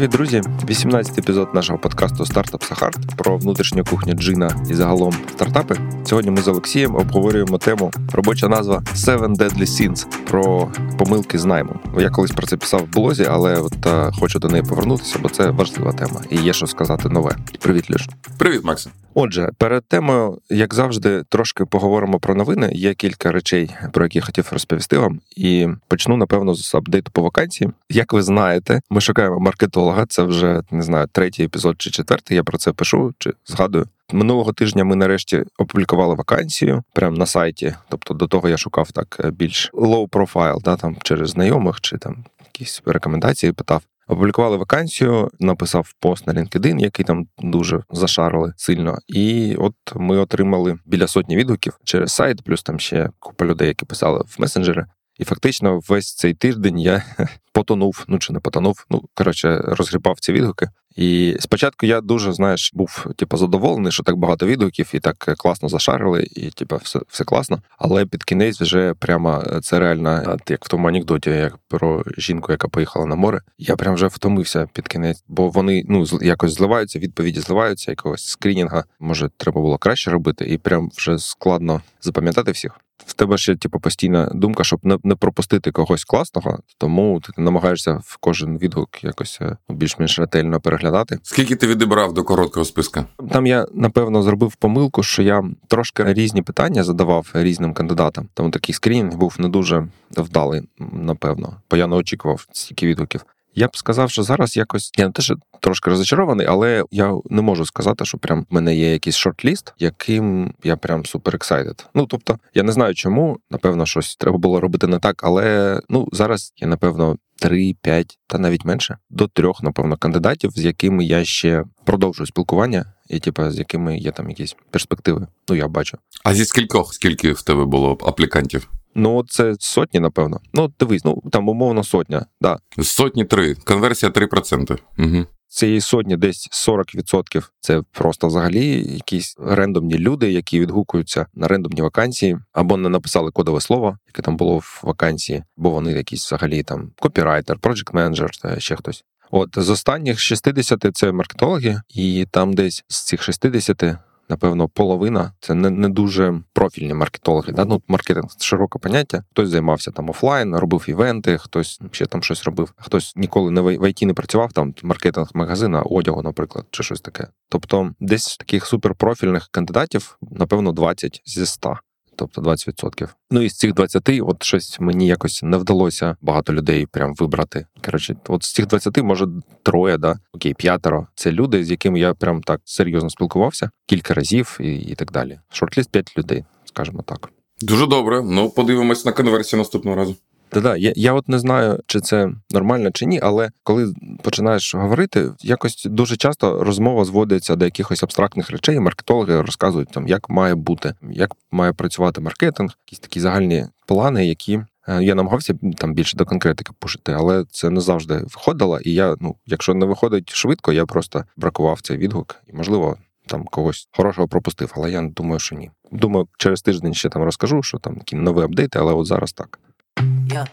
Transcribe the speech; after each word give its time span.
Привіт, 0.00 0.12
друзі! 0.12 0.42
18 0.68 1.18
епізод 1.18 1.48
нашого 1.54 1.78
подкасту 1.78 2.26
Стартап 2.26 2.62
Сахарт 2.62 3.16
про 3.16 3.36
внутрішню 3.36 3.84
кухню 3.84 4.14
джина 4.14 4.66
і 4.70 4.74
загалом 4.74 5.14
стартапи. 5.30 5.76
Сьогодні 6.04 6.30
ми 6.30 6.42
з 6.42 6.48
Олексієм 6.48 6.96
обговорюємо 6.96 7.58
тему 7.58 7.90
робоча 8.12 8.48
назва 8.48 8.78
Seven 8.78 9.36
Deadly 9.36 9.66
Sins 9.66 10.06
про 10.24 10.72
помилки 10.98 11.38
з 11.38 11.44
наймом. 11.44 11.80
Я 11.98 12.10
колись 12.10 12.30
про 12.30 12.46
це 12.46 12.56
писав 12.56 12.80
в 12.80 12.92
блозі, 12.92 13.26
але 13.30 13.56
от 13.56 13.86
а, 13.86 14.08
е, 14.08 14.12
хочу 14.20 14.38
до 14.38 14.48
неї 14.48 14.64
повернутися, 14.68 15.18
бо 15.22 15.28
це 15.28 15.50
важлива 15.50 15.92
тема 15.92 16.20
і 16.30 16.36
є 16.36 16.52
що 16.52 16.66
сказати 16.66 17.08
нове. 17.08 17.36
Привіт, 17.60 17.90
Люш. 17.90 18.08
Привіт, 18.38 18.64
Максим. 18.64 18.92
Отже, 19.14 19.50
перед 19.58 19.84
темою, 19.84 20.38
як 20.50 20.74
завжди, 20.74 21.22
трошки 21.28 21.64
поговоримо 21.64 22.18
про 22.20 22.34
новини. 22.34 22.70
Є 22.74 22.94
кілька 22.94 23.32
речей, 23.32 23.70
про 23.92 24.04
які 24.04 24.20
хотів 24.20 24.48
розповісти 24.52 24.98
вам, 24.98 25.20
і 25.36 25.68
почну 25.88 26.16
напевно 26.16 26.54
з 26.54 26.74
апдейту 26.74 27.10
по 27.12 27.22
вакансії. 27.22 27.70
Як 27.88 28.12
ви 28.12 28.22
знаєте, 28.22 28.80
ми 28.90 29.00
шукаємо 29.00 29.40
маркетолога. 29.40 29.89
Це 30.08 30.22
вже 30.22 30.62
не 30.70 30.82
знаю, 30.82 31.08
третій 31.12 31.44
епізод 31.44 31.76
чи 31.78 31.90
четвертий. 31.90 32.36
Я 32.36 32.42
про 32.44 32.58
це 32.58 32.72
пишу 32.72 33.14
чи 33.18 33.32
згадую. 33.46 33.86
Минулого 34.12 34.52
тижня 34.52 34.84
ми 34.84 34.96
нарешті 34.96 35.44
опублікували 35.58 36.14
вакансію 36.14 36.82
прямо 36.92 37.16
на 37.16 37.26
сайті. 37.26 37.74
Тобто 37.88 38.14
до 38.14 38.26
того 38.26 38.48
я 38.48 38.56
шукав 38.56 38.92
так 38.92 39.16
е, 39.24 39.30
більш 39.30 39.70
low 39.74 40.08
profile, 40.08 40.62
да, 40.62 40.76
там 40.76 40.96
через 41.02 41.30
знайомих 41.30 41.80
чи 41.80 41.98
там 41.98 42.24
якісь 42.44 42.82
рекомендації 42.86 43.52
питав. 43.52 43.82
Опублікували 44.08 44.56
вакансію, 44.56 45.30
написав 45.40 45.92
пост 46.00 46.26
на 46.26 46.32
LinkedIn, 46.32 46.78
який 46.78 47.04
там 47.04 47.26
дуже 47.38 47.82
зашарили 47.90 48.52
сильно. 48.56 48.98
І 49.08 49.56
от 49.58 49.74
ми 49.94 50.18
отримали 50.18 50.78
біля 50.86 51.06
сотні 51.06 51.36
відгуків 51.36 51.78
через 51.84 52.12
сайт, 52.12 52.42
плюс 52.42 52.62
там 52.62 52.80
ще 52.80 53.10
купа 53.18 53.44
людей, 53.44 53.68
які 53.68 53.84
писали 53.84 54.24
в 54.26 54.36
месенджери. 54.40 54.86
І 55.20 55.24
фактично 55.24 55.80
весь 55.88 56.14
цей 56.14 56.34
тиждень 56.34 56.78
я 56.78 57.04
потонув, 57.52 58.04
ну 58.08 58.18
чи 58.18 58.32
не 58.32 58.40
потонув. 58.40 58.86
Ну 58.90 59.02
коротше, 59.14 59.60
розгрібав 59.64 60.20
ці 60.20 60.32
відгуки. 60.32 60.68
І 60.96 61.36
спочатку 61.40 61.86
я 61.86 62.00
дуже 62.00 62.32
знаєш 62.32 62.70
був 62.74 63.06
типу, 63.16 63.36
задоволений, 63.36 63.92
що 63.92 64.02
так 64.02 64.16
багато 64.16 64.46
відгуків 64.46 64.90
і 64.94 65.00
так 65.00 65.16
класно 65.38 65.68
зашарили, 65.68 66.26
і 66.30 66.50
типу, 66.50 66.76
все 66.76 67.00
все 67.08 67.24
класно. 67.24 67.62
Але 67.78 68.06
під 68.06 68.24
кінець 68.24 68.60
вже 68.60 68.94
прямо 68.94 69.44
це 69.62 69.78
реально, 69.78 70.38
як 70.48 70.64
в 70.64 70.68
тому 70.68 70.88
анекдоті, 70.88 71.30
як 71.30 71.58
про 71.68 72.04
жінку, 72.18 72.52
яка 72.52 72.68
поїхала 72.68 73.06
на 73.06 73.14
море. 73.14 73.40
Я 73.58 73.76
прям 73.76 73.94
вже 73.94 74.06
втомився 74.06 74.68
під 74.72 74.88
кінець, 74.88 75.24
бо 75.28 75.48
вони 75.48 75.84
ну 75.88 76.04
якось 76.22 76.52
зливаються, 76.52 76.98
відповіді 76.98 77.40
зливаються, 77.40 77.90
якогось 77.90 78.26
скринінга. 78.26 78.84
Може, 79.00 79.30
треба 79.36 79.60
було 79.60 79.78
краще 79.78 80.10
робити, 80.10 80.44
і 80.44 80.58
прям 80.58 80.90
вже 80.96 81.18
складно 81.18 81.82
запам'ятати 82.00 82.52
всіх. 82.52 82.80
В 83.10 83.14
тебе 83.14 83.38
ще 83.38 83.56
типу 83.56 83.80
постійна 83.80 84.30
думка, 84.34 84.64
щоб 84.64 84.80
не 84.82 84.98
не 85.04 85.14
пропустити 85.14 85.70
когось 85.70 86.04
класного, 86.04 86.58
тому 86.78 87.20
ти 87.20 87.42
намагаєшся 87.42 88.00
в 88.04 88.16
кожен 88.20 88.58
відгук 88.58 89.04
якось 89.04 89.38
е, 89.40 89.56
більш-менш 89.68 90.18
ретельно 90.18 90.60
переглядати. 90.60 91.18
Скільки 91.22 91.56
ти 91.56 91.66
відібрав 91.66 92.14
до 92.14 92.24
короткого 92.24 92.64
списка? 92.64 93.04
Там 93.30 93.46
я 93.46 93.66
напевно 93.74 94.22
зробив 94.22 94.54
помилку, 94.56 95.02
що 95.02 95.22
я 95.22 95.44
трошки 95.68 96.12
різні 96.12 96.42
питання 96.42 96.84
задавав 96.84 97.30
різним 97.34 97.74
кандидатам. 97.74 98.28
Тому 98.34 98.50
такий 98.50 98.74
скрінінг 98.74 99.16
був 99.16 99.36
не 99.38 99.48
дуже 99.48 99.88
вдалий, 100.16 100.62
напевно, 100.92 101.56
бо 101.70 101.76
я 101.76 101.86
не 101.86 101.96
очікував 101.96 102.46
стільки 102.52 102.86
відгуків. 102.86 103.24
Я 103.54 103.66
б 103.66 103.76
сказав, 103.76 104.10
що 104.10 104.22
зараз 104.22 104.56
якось 104.56 104.90
я 104.98 105.10
теж 105.10 105.32
трошки 105.60 105.90
розочарований, 105.90 106.46
але 106.46 106.84
я 106.90 107.14
не 107.30 107.42
можу 107.42 107.66
сказати, 107.66 108.04
що 108.04 108.18
прям 108.18 108.46
в 108.50 108.54
мене 108.54 108.76
є 108.76 108.92
якийсь 108.92 109.16
шорт-ліст, 109.16 109.72
яким 109.78 110.54
я 110.64 110.76
прям 110.76 111.06
супер 111.06 111.34
excited. 111.34 111.86
Ну 111.94 112.06
тобто, 112.06 112.38
я 112.54 112.62
не 112.62 112.72
знаю 112.72 112.94
чому. 112.94 113.38
Напевно, 113.50 113.86
щось 113.86 114.16
треба 114.16 114.38
було 114.38 114.60
робити 114.60 114.86
не 114.86 114.98
так, 114.98 115.24
але 115.24 115.80
ну 115.88 116.08
зараз 116.12 116.52
я 116.56 116.68
напевно. 116.68 117.16
Три, 117.42 117.74
п'ять 117.82 118.18
та 118.26 118.38
навіть 118.38 118.64
менше 118.64 118.98
до 119.10 119.28
трьох, 119.28 119.62
напевно, 119.62 119.96
кандидатів, 119.96 120.50
з 120.50 120.64
якими 120.64 121.04
я 121.04 121.24
ще 121.24 121.64
продовжую 121.84 122.26
спілкування, 122.26 122.92
і 123.08 123.18
типу, 123.18 123.50
з 123.50 123.58
якими 123.58 123.98
є 123.98 124.12
там 124.12 124.28
якісь 124.28 124.56
перспективи. 124.70 125.26
Ну 125.48 125.56
я 125.56 125.68
бачу. 125.68 125.98
А 126.24 126.34
зі 126.34 126.44
скількох 126.44 126.94
скільки 126.94 127.32
в 127.32 127.42
тебе 127.42 127.64
було 127.64 127.98
аплікантів? 128.00 128.68
Ну, 128.94 129.24
це 129.28 129.54
сотні, 129.58 130.00
напевно. 130.00 130.40
Ну, 130.54 130.72
дивись, 130.80 131.04
ну 131.04 131.22
там 131.32 131.48
умовно 131.48 131.84
сотня. 131.84 132.26
да. 132.40 132.58
Сотні 132.82 133.24
три. 133.24 133.54
Конверсія 133.54 134.12
3%. 134.12 134.78
Угу. 134.98 135.26
Цієї 135.48 135.80
сотні 135.80 136.16
десь 136.16 136.48
40% 136.68 137.48
це 137.60 137.82
просто 137.92 138.26
взагалі 138.26 138.66
якісь 138.94 139.36
рендомні 139.40 139.98
люди, 139.98 140.32
які 140.32 140.60
відгукуються 140.60 141.26
на 141.34 141.48
рендомні 141.48 141.82
вакансії, 141.82 142.38
або 142.52 142.76
не 142.76 142.88
написали 142.88 143.30
кодове 143.30 143.60
слово, 143.60 143.98
яке 144.06 144.22
там 144.22 144.36
було 144.36 144.58
в 144.58 144.80
вакансії, 144.82 145.44
бо 145.56 145.70
вони 145.70 145.92
якісь 145.92 146.26
взагалі 146.26 146.62
там 146.62 146.92
копірайтер, 146.98 147.58
проджект 147.58 147.94
менеджер 147.94 148.30
та 148.42 148.60
ще 148.60 148.76
хтось. 148.76 149.04
От 149.30 149.48
з 149.56 149.70
останніх 149.70 150.20
60 150.20 150.86
це 150.94 151.12
маркетологи, 151.12 151.80
і 151.88 152.26
там 152.30 152.52
десь 152.52 152.84
з 152.88 153.04
цих 153.04 153.22
60 153.22 153.84
напевно, 154.30 154.68
половина 154.68 155.32
це 155.40 155.54
не 155.54 155.70
не 155.70 155.88
дуже 155.88 156.40
профільні 156.52 156.94
маркетологи. 156.94 157.52
Да? 157.52 157.64
Ну, 157.64 157.82
маркетинг 157.88 158.26
це 158.36 158.44
широке 158.44 158.78
поняття. 158.78 159.24
Хтось 159.30 159.48
займався 159.48 159.90
там 159.90 160.10
офлайн, 160.10 160.56
робив 160.56 160.84
івенти, 160.88 161.38
хтось 161.38 161.80
ще 161.90 162.06
там 162.06 162.22
щось 162.22 162.44
робив. 162.44 162.72
Хтось 162.76 163.16
ніколи 163.16 163.50
не 163.50 163.60
в 163.60 163.90
ІТ 163.90 164.02
не 164.02 164.14
працював, 164.14 164.52
там 164.52 164.74
маркетинг 164.82 165.30
магазина, 165.34 165.82
одягу, 165.82 166.22
наприклад, 166.22 166.66
чи 166.70 166.82
щось 166.82 167.00
таке. 167.00 167.28
Тобто, 167.48 167.94
десь 168.00 168.36
таких 168.36 168.66
суперпрофільних 168.66 169.48
кандидатів, 169.50 170.18
напевно, 170.30 170.72
20 170.72 171.22
зі 171.24 171.46
100 171.46 171.78
тобто 172.20 172.40
20%. 172.40 173.08
Ну 173.30 173.42
і 173.42 173.48
з 173.48 173.56
цих 173.56 173.74
20, 173.74 174.08
от 174.22 174.42
щось 174.42 174.80
мені 174.80 175.06
якось 175.06 175.42
не 175.42 175.56
вдалося 175.56 176.16
багато 176.20 176.52
людей 176.52 176.86
прям 176.86 177.14
вибрати. 177.14 177.66
Коротше, 177.84 178.16
от 178.28 178.44
з 178.44 178.52
цих 178.52 178.66
20, 178.66 178.98
може 179.02 179.26
троє, 179.62 179.98
да 179.98 180.18
окей, 180.32 180.54
п'ятеро. 180.54 181.06
Це 181.14 181.32
люди, 181.32 181.64
з 181.64 181.70
якими 181.70 182.00
я 182.00 182.14
прям 182.14 182.42
так 182.42 182.60
серйозно 182.64 183.10
спілкувався 183.10 183.70
кілька 183.86 184.14
разів 184.14 184.58
і, 184.60 184.74
і 184.76 184.94
так 184.94 185.12
далі. 185.12 185.40
Шортліст 185.52 185.90
5 185.90 186.18
людей, 186.18 186.44
скажімо 186.64 187.02
так. 187.06 187.30
Дуже 187.60 187.86
добре. 187.86 188.22
Ну 188.22 188.50
подивимось 188.50 189.04
на 189.04 189.12
конверсію 189.12 189.58
наступного 189.58 189.96
разу. 189.96 190.16
Та-да, 190.50 190.76
я 190.76 190.92
я 190.96 191.12
от 191.12 191.28
не 191.28 191.38
знаю, 191.38 191.80
чи 191.86 192.00
це 192.00 192.30
нормально 192.50 192.90
чи 192.90 193.06
ні, 193.06 193.20
але 193.22 193.50
коли 193.62 193.94
починаєш 194.22 194.74
говорити, 194.74 195.30
якось 195.40 195.86
дуже 195.90 196.16
часто 196.16 196.64
розмова 196.64 197.04
зводиться 197.04 197.56
до 197.56 197.64
якихось 197.64 198.02
абстрактних 198.02 198.50
речей. 198.50 198.80
Маркетологи 198.80 199.42
розказують 199.42 199.88
там, 199.88 200.08
як 200.08 200.30
має 200.30 200.54
бути, 200.54 200.94
як 201.10 201.36
має 201.50 201.72
працювати 201.72 202.20
маркетинг, 202.20 202.70
якісь 202.86 202.98
такі 202.98 203.20
загальні 203.20 203.66
плани, 203.86 204.26
які. 204.26 204.60
Е, 204.88 205.02
я 205.02 205.14
намагався 205.14 205.54
там 205.76 205.94
більше 205.94 206.16
до 206.16 206.24
конкретики 206.24 206.72
пушити, 206.78 207.12
але 207.12 207.44
це 207.50 207.70
не 207.70 207.80
завжди 207.80 208.14
виходило. 208.14 208.80
І 208.80 208.94
я, 208.94 209.16
ну, 209.20 209.34
якщо 209.46 209.74
не 209.74 209.86
виходить 209.86 210.30
швидко, 210.30 210.72
я 210.72 210.86
просто 210.86 211.24
бракував 211.36 211.80
цей 211.80 211.96
відгук 211.96 212.36
і, 212.46 212.52
можливо, 212.52 212.96
там 213.26 213.44
когось 213.44 213.88
хорошого 213.92 214.28
пропустив. 214.28 214.72
Але 214.76 214.90
я 214.90 215.02
думаю, 215.02 215.38
що 215.38 215.56
ні. 215.56 215.70
Думаю, 215.92 216.28
через 216.38 216.62
тиждень 216.62 216.94
ще 216.94 217.08
там 217.08 217.22
розкажу, 217.22 217.62
що 217.62 217.78
там 217.78 217.96
такі 217.96 218.16
нові 218.16 218.40
апдейти, 218.40 218.78
але 218.78 218.92
от 218.92 219.06
зараз 219.06 219.32
так. 219.32 219.58
Yeah. 219.98 220.46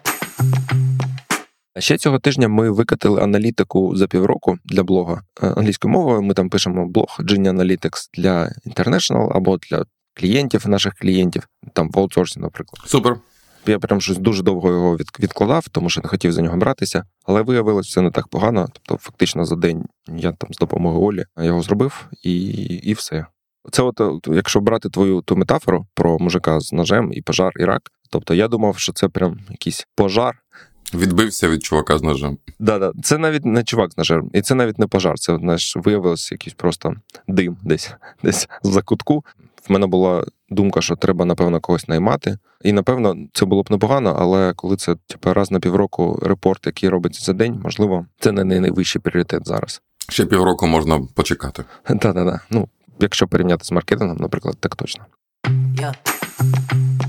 Ще 1.80 1.98
цього 1.98 2.20
тижня 2.20 2.48
ми 2.48 2.72
викатили 2.72 3.22
аналітику 3.22 3.96
за 3.96 4.08
півроку 4.08 4.58
для 4.66 4.84
блога 4.84 5.22
е, 5.44 5.48
англійською 5.48 5.92
мовою. 5.92 6.22
Ми 6.22 6.34
там 6.34 6.50
пишемо 6.50 6.88
блог 6.88 7.18
Genie 7.20 7.54
Analytics 7.54 8.10
для 8.14 8.52
International 8.66 9.38
або 9.38 9.58
для 9.58 9.86
клієнтів 10.14 10.68
наших 10.68 10.94
клієнтів, 10.94 11.48
там 11.74 11.90
в 11.92 12.00
аутсорсі, 12.00 12.40
наприклад. 12.40 12.82
Супер. 12.86 13.16
Я 13.68 13.80
прям 13.80 14.02
щось 14.02 14.18
дуже 14.18 14.44
довго 14.44 14.70
його 14.70 14.96
відкладав, 14.96 15.68
тому 15.70 15.90
що 15.90 16.02
не 16.02 16.10
хотів 16.10 16.32
за 16.32 16.42
нього 16.42 16.58
братися, 16.58 17.04
але 17.26 17.42
виявилось 17.42 17.88
все 17.88 18.02
не 18.02 18.12
так 18.12 18.28
погано. 18.28 18.68
Тобто, 18.74 18.98
фактично 18.98 19.46
за 19.46 19.56
день 19.56 19.86
я 20.08 20.32
там 20.32 20.54
з 20.54 20.58
допомогою 20.58 21.06
Олі 21.06 21.26
його 21.38 21.62
зробив, 21.62 22.08
і 22.24 22.42
і 22.64 22.94
все. 22.94 23.26
Це, 23.72 23.84
от 23.84 24.28
якщо 24.28 24.60
брати 24.60 24.90
твою 24.90 25.22
ту 25.22 25.36
метафору 25.36 25.88
про 25.94 26.20
мужика 26.20 26.60
з 26.60 26.74
ножем 26.74 27.14
і 27.14 27.22
пожар 27.22 27.52
і 27.60 27.66
рак, 27.66 27.82
Тобто 28.10 28.34
я 28.34 28.48
думав, 28.48 28.78
що 28.78 28.94
це 28.94 29.08
прям 29.08 29.40
якийсь 29.50 29.88
пожар. 29.96 30.36
Відбився 30.94 31.50
від 31.50 31.64
чувака 31.64 31.98
з 31.98 32.04
ножем. 32.04 32.38
Да, 32.60 32.80
да. 32.80 32.92
Це 33.04 33.18
навіть 33.18 33.46
не 33.46 33.64
чувак 33.64 33.92
з 33.92 33.98
ножем, 33.98 34.30
і 34.34 34.42
це 34.42 34.56
навіть 34.56 34.80
не 34.80 34.88
пожар. 34.88 35.20
Це 35.20 35.38
знаєш, 35.38 35.76
виявилось 35.76 36.32
якийсь 36.32 36.54
просто 36.54 36.96
дим 37.28 37.58
десь 37.64 37.94
десь 38.24 38.50
в 38.64 38.82
закутку. 38.82 39.26
В 39.70 39.72
мене 39.72 39.88
була 39.88 40.26
думка, 40.50 40.82
що 40.82 40.96
треба, 40.96 41.26
напевно, 41.26 41.60
когось 41.60 41.88
наймати. 41.88 42.38
І 42.62 42.72
напевно 42.72 43.16
це 43.34 43.46
було 43.46 43.64
б 43.64 43.72
непогано, 43.72 44.16
але 44.20 44.54
коли 44.54 44.76
це 44.76 44.96
типу, 45.08 45.34
раз 45.34 45.52
на 45.52 45.60
півроку 45.60 46.20
репорт, 46.22 46.66
який 46.66 46.90
робиться 46.90 47.26
за 47.26 47.34
день, 47.34 47.62
можливо, 47.64 48.06
це 48.20 48.32
не 48.32 48.60
найвищий 48.60 49.02
пріоритет 49.02 49.48
зараз. 49.48 49.82
Ще 50.10 50.26
півроку 50.26 50.68
можна 50.68 51.02
почекати. 51.16 51.64
Так, 51.84 52.00
так, 52.00 52.14
так. 52.14 52.46
Ну, 52.50 52.68
якщо 53.00 53.28
порівняти 53.28 53.66
з 53.66 53.72
маркетингом, 53.72 54.18
наприклад, 54.18 54.58
так 54.60 54.76
точно. 54.76 55.06
Yeah. 55.76 57.07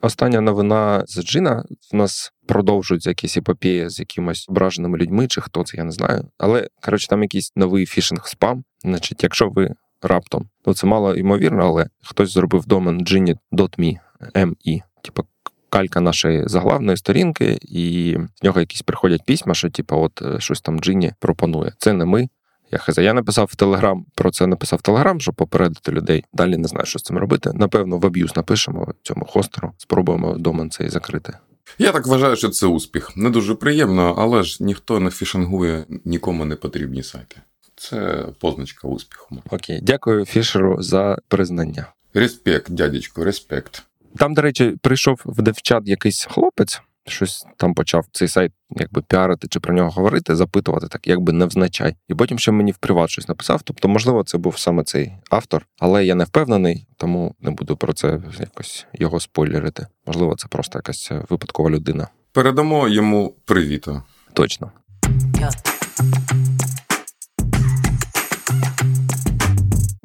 Остання 0.00 0.40
новина 0.40 1.04
з 1.06 1.22
Джина. 1.22 1.64
В 1.92 1.96
нас 1.96 2.32
продовжуються 2.46 3.10
якісь 3.10 3.36
епопеї 3.36 3.88
з 3.90 3.98
якимось 3.98 4.46
ображеними 4.48 4.98
людьми, 4.98 5.28
чи 5.28 5.40
хто 5.40 5.64
це, 5.64 5.76
я 5.76 5.84
не 5.84 5.92
знаю. 5.92 6.28
Але 6.38 6.68
коротше, 6.80 7.08
там 7.08 7.22
якийсь 7.22 7.52
новий 7.56 7.86
фішинг 7.86 8.26
спам. 8.26 8.64
Значить, 8.82 9.22
якщо 9.22 9.48
ви 9.48 9.74
раптом, 10.02 10.48
ну 10.66 10.74
це 10.74 10.86
мало 10.86 11.14
ймовірно, 11.14 11.64
але 11.64 11.86
хтось 12.02 12.32
зробив 12.32 12.66
домен 12.66 13.00
genie.me, 13.00 13.98
ME, 14.34 14.82
типу 15.02 15.24
калька 15.70 16.00
нашої 16.00 16.48
заглавної 16.48 16.96
сторінки, 16.96 17.58
і 17.62 18.16
з 18.40 18.42
нього 18.42 18.60
якісь 18.60 18.82
приходять 18.82 19.24
письма, 19.26 19.54
що 19.54 19.70
типу, 19.70 19.96
от 19.96 20.22
е, 20.22 20.40
щось 20.40 20.60
там 20.60 20.80
Джині 20.80 21.12
пропонує. 21.18 21.72
Це 21.78 21.92
не 21.92 22.04
ми. 22.04 22.28
Я 22.70 22.78
хз. 22.78 22.98
Я 22.98 23.14
написав 23.14 23.48
в 23.52 23.56
Телеграм, 23.56 24.06
про 24.14 24.30
це 24.30 24.46
написав 24.46 24.78
в 24.78 24.82
Телеграм, 24.82 25.20
щоб 25.20 25.34
попередити 25.34 25.92
людей. 25.92 26.24
Далі 26.32 26.56
не 26.56 26.68
знаю, 26.68 26.86
що 26.86 26.98
з 26.98 27.02
цим 27.02 27.18
робити. 27.18 27.50
Напевно, 27.54 27.98
в 27.98 28.06
аб'юз 28.06 28.36
напишемо 28.36 28.94
цьому 29.02 29.24
хостеру, 29.24 29.72
спробуємо 29.76 30.38
домен 30.38 30.70
цей 30.70 30.88
закрити. 30.88 31.32
Я 31.78 31.92
так 31.92 32.06
вважаю, 32.06 32.36
що 32.36 32.48
це 32.48 32.66
успіх. 32.66 33.16
Не 33.16 33.30
дуже 33.30 33.54
приємно, 33.54 34.14
але 34.18 34.42
ж 34.42 34.64
ніхто 34.64 35.00
не 35.00 35.10
фішингує 35.10 35.84
нікому 36.04 36.44
не 36.44 36.56
потрібні 36.56 37.02
сайти. 37.02 37.36
Це 37.76 38.26
позначка 38.38 38.88
успіху. 38.88 39.42
Окей, 39.50 39.80
дякую 39.82 40.24
Фішеру 40.24 40.82
за 40.82 41.18
признання. 41.28 41.86
Респект, 42.14 42.70
дядечко, 42.72 43.24
респект. 43.24 43.82
Там, 44.16 44.34
до 44.34 44.42
речі, 44.42 44.76
прийшов 44.82 45.22
в 45.24 45.42
девчат 45.42 45.82
якийсь 45.88 46.24
хлопець, 46.30 46.82
щось 47.10 47.46
там 47.56 47.74
почав 47.74 48.06
цей 48.12 48.28
сайт 48.28 48.52
якби 48.70 49.02
піарити 49.02 49.48
чи 49.48 49.60
про 49.60 49.74
нього 49.74 49.90
говорити, 49.90 50.36
запитувати 50.36 50.88
так, 50.88 51.06
якби 51.06 51.32
невзначай. 51.32 51.96
І 52.08 52.14
потім 52.14 52.38
ще 52.38 52.52
мені 52.52 52.72
в 52.72 52.76
приват 52.76 53.10
щось 53.10 53.28
написав. 53.28 53.62
Тобто, 53.62 53.88
можливо, 53.88 54.24
це 54.24 54.38
був 54.38 54.58
саме 54.58 54.84
цей 54.84 55.12
автор, 55.30 55.66
але 55.78 56.04
я 56.04 56.14
не 56.14 56.24
впевнений, 56.24 56.86
тому 56.96 57.34
не 57.40 57.50
буду 57.50 57.76
про 57.76 57.92
це 57.92 58.20
якось 58.40 58.86
його 58.92 59.20
спойлерити. 59.20 59.86
Можливо, 60.06 60.36
це 60.36 60.48
просто 60.48 60.78
якась 60.78 61.12
випадкова 61.30 61.70
людина. 61.70 62.08
Передамо 62.32 62.88
йому 62.88 63.34
привіта. 63.44 64.02
Точно. 64.32 64.72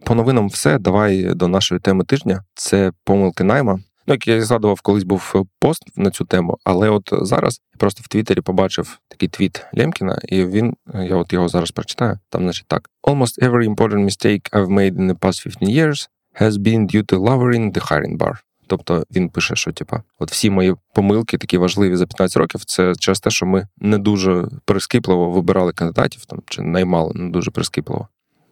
По 0.05 0.15
новинам 0.15 0.47
все. 0.47 0.79
Давай 0.79 1.23
до 1.23 1.47
нашої 1.47 1.81
теми 1.81 2.03
тижня. 2.03 2.43
Це 2.53 2.91
помилки 3.03 3.43
найма. 3.43 3.79
Ну, 4.07 4.13
як 4.13 4.27
я 4.27 4.41
згадував, 4.41 4.81
колись 4.81 5.03
був 5.03 5.45
пост 5.59 5.83
на 5.95 6.11
цю 6.11 6.25
тему, 6.25 6.57
але 6.63 6.89
от 6.89 7.09
зараз 7.11 7.61
я 7.73 7.77
просто 7.77 8.01
в 8.05 8.07
Твіттері 8.07 8.41
побачив 8.41 8.99
такий 9.07 9.29
твіт 9.29 9.65
Лемкіна, 9.73 10.19
і 10.27 10.45
він, 10.45 10.75
я 10.93 11.15
от 11.15 11.33
його 11.33 11.49
зараз 11.49 11.71
прочитаю. 11.71 12.19
Там, 12.29 12.41
значить, 12.41 12.65
так: 12.67 12.89
Almost 13.03 13.41
every 13.41 13.75
important 13.75 14.03
mistake 14.05 14.51
I've 14.51 14.69
made 14.69 14.95
in 14.95 15.11
the 15.11 15.19
past 15.19 15.43
15 15.43 15.69
years 15.69 16.09
has 16.33 16.51
been 16.51 16.87
due 16.87 17.03
to 17.03 17.19
lowering 17.19 17.71
the 17.71 17.91
hiring 17.91 18.17
bar. 18.17 18.35
Тобто 18.67 19.03
він 19.11 19.29
пише, 19.29 19.55
що 19.55 19.71
типа, 19.71 20.03
от 20.19 20.31
всі 20.31 20.49
мої 20.49 20.75
помилки, 20.93 21.37
такі 21.37 21.57
важливі 21.57 21.95
за 21.95 22.05
15 22.05 22.37
років, 22.37 22.65
це 22.65 22.93
через 22.95 23.19
те, 23.19 23.29
що 23.29 23.45
ми 23.45 23.67
не 23.77 23.97
дуже 23.97 24.47
прискіпливо 24.65 25.31
вибирали 25.31 25.71
кандидатів 25.71 26.25
там 26.25 26.39
чи 26.45 26.61
наймали 26.61 27.11
не 27.15 27.29
дуже 27.29 27.51
прискіпливо. 27.51 28.07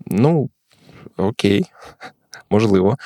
Ну 0.05 0.50
окей, 1.17 1.65
можливо 2.50 2.97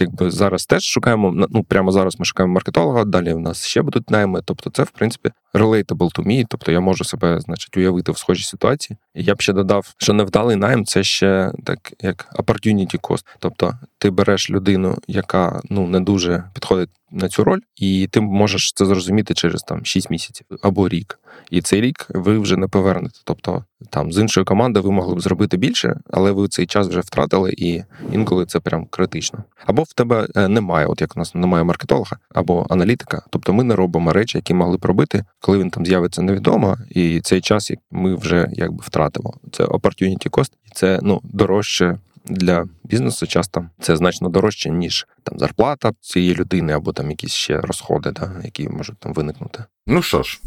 якби 0.00 0.30
зараз 0.30 0.66
теж 0.66 0.82
шукаємо. 0.82 1.46
Ну 1.50 1.64
прямо 1.64 1.92
зараз 1.92 2.20
ми 2.20 2.24
шукаємо 2.24 2.54
маркетолога. 2.54 3.04
Далі 3.04 3.32
в 3.32 3.38
нас 3.38 3.66
ще 3.66 3.82
будуть 3.82 4.10
найми. 4.10 4.42
Тобто, 4.44 4.70
це 4.70 4.82
в 4.82 4.90
принципі 4.90 5.30
relatable 5.54 6.18
to 6.18 6.26
me, 6.26 6.44
Тобто 6.48 6.72
я 6.72 6.80
можу 6.80 7.04
себе, 7.04 7.40
значить, 7.40 7.76
уявити 7.76 8.12
в 8.12 8.18
схожій 8.18 8.44
ситуації. 8.44 8.96
І 9.14 9.24
я 9.24 9.34
б 9.34 9.40
ще 9.40 9.52
додав, 9.52 9.94
що 9.96 10.12
невдалий 10.12 10.56
найм 10.56 10.84
це 10.84 11.02
ще 11.02 11.52
так 11.64 11.92
як 12.00 12.28
opportunity 12.38 13.00
cost. 13.00 13.26
Тобто 13.38 13.78
ти 13.98 14.10
береш 14.10 14.50
людину, 14.50 14.98
яка 15.06 15.60
ну 15.70 15.86
не 15.86 16.00
дуже 16.00 16.44
підходить 16.54 16.90
на 17.12 17.28
цю 17.28 17.44
роль, 17.44 17.60
і 17.76 18.08
ти 18.10 18.20
можеш 18.20 18.72
це 18.72 18.86
зрозуміти 18.86 19.34
через 19.34 19.62
там 19.62 19.84
6 19.84 20.10
місяців 20.10 20.46
або 20.62 20.88
рік. 20.88 21.18
І 21.50 21.62
цей 21.62 21.80
рік 21.80 22.06
ви 22.08 22.38
вже 22.38 22.56
не 22.56 22.68
повернете. 22.68 23.20
Тобто 23.24 23.64
там 23.90 24.12
з 24.12 24.18
іншої 24.18 24.44
команди 24.44 24.80
ви 24.80 24.90
могли 24.90 25.14
б 25.14 25.20
зробити 25.20 25.56
більше, 25.56 26.00
але 26.10 26.32
ви 26.32 26.48
цей 26.48 26.66
час 26.66 26.88
вже 26.88 27.00
втратили, 27.00 27.54
і 27.58 27.82
інколи 28.12 28.46
це 28.46 28.60
прям 28.60 28.86
критично. 28.90 29.44
Або 29.66 29.82
в 29.82 29.92
тебе 29.92 30.26
е, 30.36 30.48
немає, 30.48 30.86
от 30.86 31.00
як 31.00 31.16
у 31.16 31.18
нас 31.18 31.34
немає 31.34 31.64
маркетолога 31.64 32.16
або 32.34 32.66
аналітика. 32.70 33.22
Тобто 33.30 33.52
ми 33.52 33.64
не 33.64 33.76
робимо 33.76 34.12
речі, 34.12 34.38
які 34.38 34.54
могли 34.54 34.76
б 34.76 34.84
робити, 34.84 35.24
коли 35.40 35.58
він 35.58 35.70
там 35.70 35.86
з'явиться 35.86 36.22
невідомо, 36.22 36.76
і 36.90 37.20
цей 37.20 37.40
час 37.40 37.72
ми 37.90 38.14
вже 38.14 38.48
якби 38.52 38.78
втратимо. 38.82 39.34
Це 39.52 39.64
opportunity 39.64 40.30
cost, 40.30 40.52
і 40.66 40.70
це 40.74 41.00
ну 41.02 41.20
дорожче. 41.24 41.98
Для 42.24 42.66
бізнесу 42.84 43.26
часто 43.26 43.66
це 43.80 43.96
значно 43.96 44.28
дорожче, 44.28 44.70
ніж 44.70 45.06
там 45.22 45.38
зарплата 45.38 45.92
цієї 46.00 46.34
людини, 46.34 46.72
або 46.72 46.92
там 46.92 47.10
якісь 47.10 47.32
ще 47.32 47.60
розходи, 47.60 48.10
да, 48.10 48.40
які 48.44 48.68
можуть 48.68 48.98
там 48.98 49.12
виникнути. 49.12 49.64
Ну 49.86 50.02
що 50.02 50.22
ж, 50.22 50.40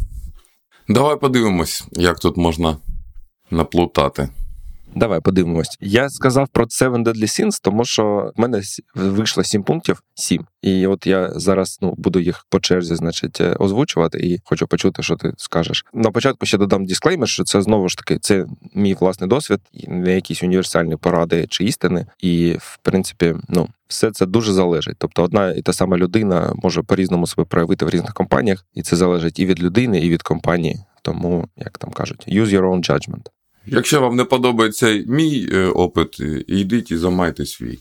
давай 0.88 1.20
подивимось, 1.20 1.88
як 1.92 2.20
тут 2.20 2.38
можна 2.38 2.78
наплутати. 3.52 4.30
Давай 4.96 5.20
подивимось. 5.20 5.78
Я 5.82 6.10
сказав 6.10 6.48
про 6.48 6.66
Seven 6.66 7.04
Deadly 7.04 7.24
Sins, 7.24 7.60
тому 7.62 7.86
що 7.86 8.32
в 8.36 8.42
мене 8.42 8.62
вийшло 8.96 9.44
сім 9.44 9.64
пунктів, 9.64 10.04
сім. 10.16 10.46
І 10.62 10.88
от 10.88 11.08
я 11.08 11.32
зараз 11.36 11.78
ну 11.82 11.94
буду 11.98 12.20
їх 12.20 12.46
по 12.50 12.60
черзі, 12.60 12.96
значить, 12.96 13.42
е, 13.42 13.56
озвучувати, 13.60 14.20
і 14.20 14.40
хочу 14.44 14.68
почути, 14.68 15.04
що 15.04 15.16
ти 15.16 15.34
скажеш. 15.38 15.86
На 15.94 16.12
початку 16.12 16.46
ще 16.46 16.58
додам 16.58 16.86
дисклеймер, 16.86 17.30
що 17.30 17.44
це 17.44 17.62
знову 17.62 17.90
ж 17.90 17.98
таки 17.98 18.20
це 18.20 18.46
мій 18.76 18.94
власний 18.94 19.30
досвід, 19.30 19.60
не 19.88 20.16
якісь 20.16 20.44
універсальні 20.44 20.96
поради 20.96 21.48
чи 21.50 21.64
істини. 21.64 22.06
І 22.20 22.56
в 22.60 22.78
принципі, 22.82 23.36
ну 23.50 23.68
все 23.88 24.12
це 24.12 24.26
дуже 24.26 24.54
залежить. 24.54 24.96
Тобто, 24.98 25.24
одна 25.24 25.52
і 25.52 25.62
та 25.62 25.74
сама 25.74 25.98
людина 25.98 26.54
може 26.56 26.82
по-різному 26.82 27.28
себе 27.28 27.46
проявити 27.46 27.86
в 27.86 27.90
різних 27.90 28.14
компаніях, 28.14 28.66
і 28.74 28.82
це 28.82 28.96
залежить 28.96 29.40
і 29.40 29.46
від 29.46 29.64
людини, 29.64 30.00
і 30.00 30.10
від 30.10 30.22
компанії. 30.22 30.80
Тому 31.02 31.48
як 31.58 31.78
там 31.78 31.92
кажуть, 31.92 32.26
use 32.28 32.48
your 32.48 32.62
own 32.62 32.90
judgment. 32.90 33.28
Якщо 33.66 34.02
вам 34.02 34.16
не 34.16 34.24
подобається 34.24 35.04
мій 35.08 35.50
е, 35.54 35.66
опит, 35.66 36.20
йдіть 36.48 36.92
і 36.92 36.98
замайте 36.98 37.46
свій. 37.46 37.80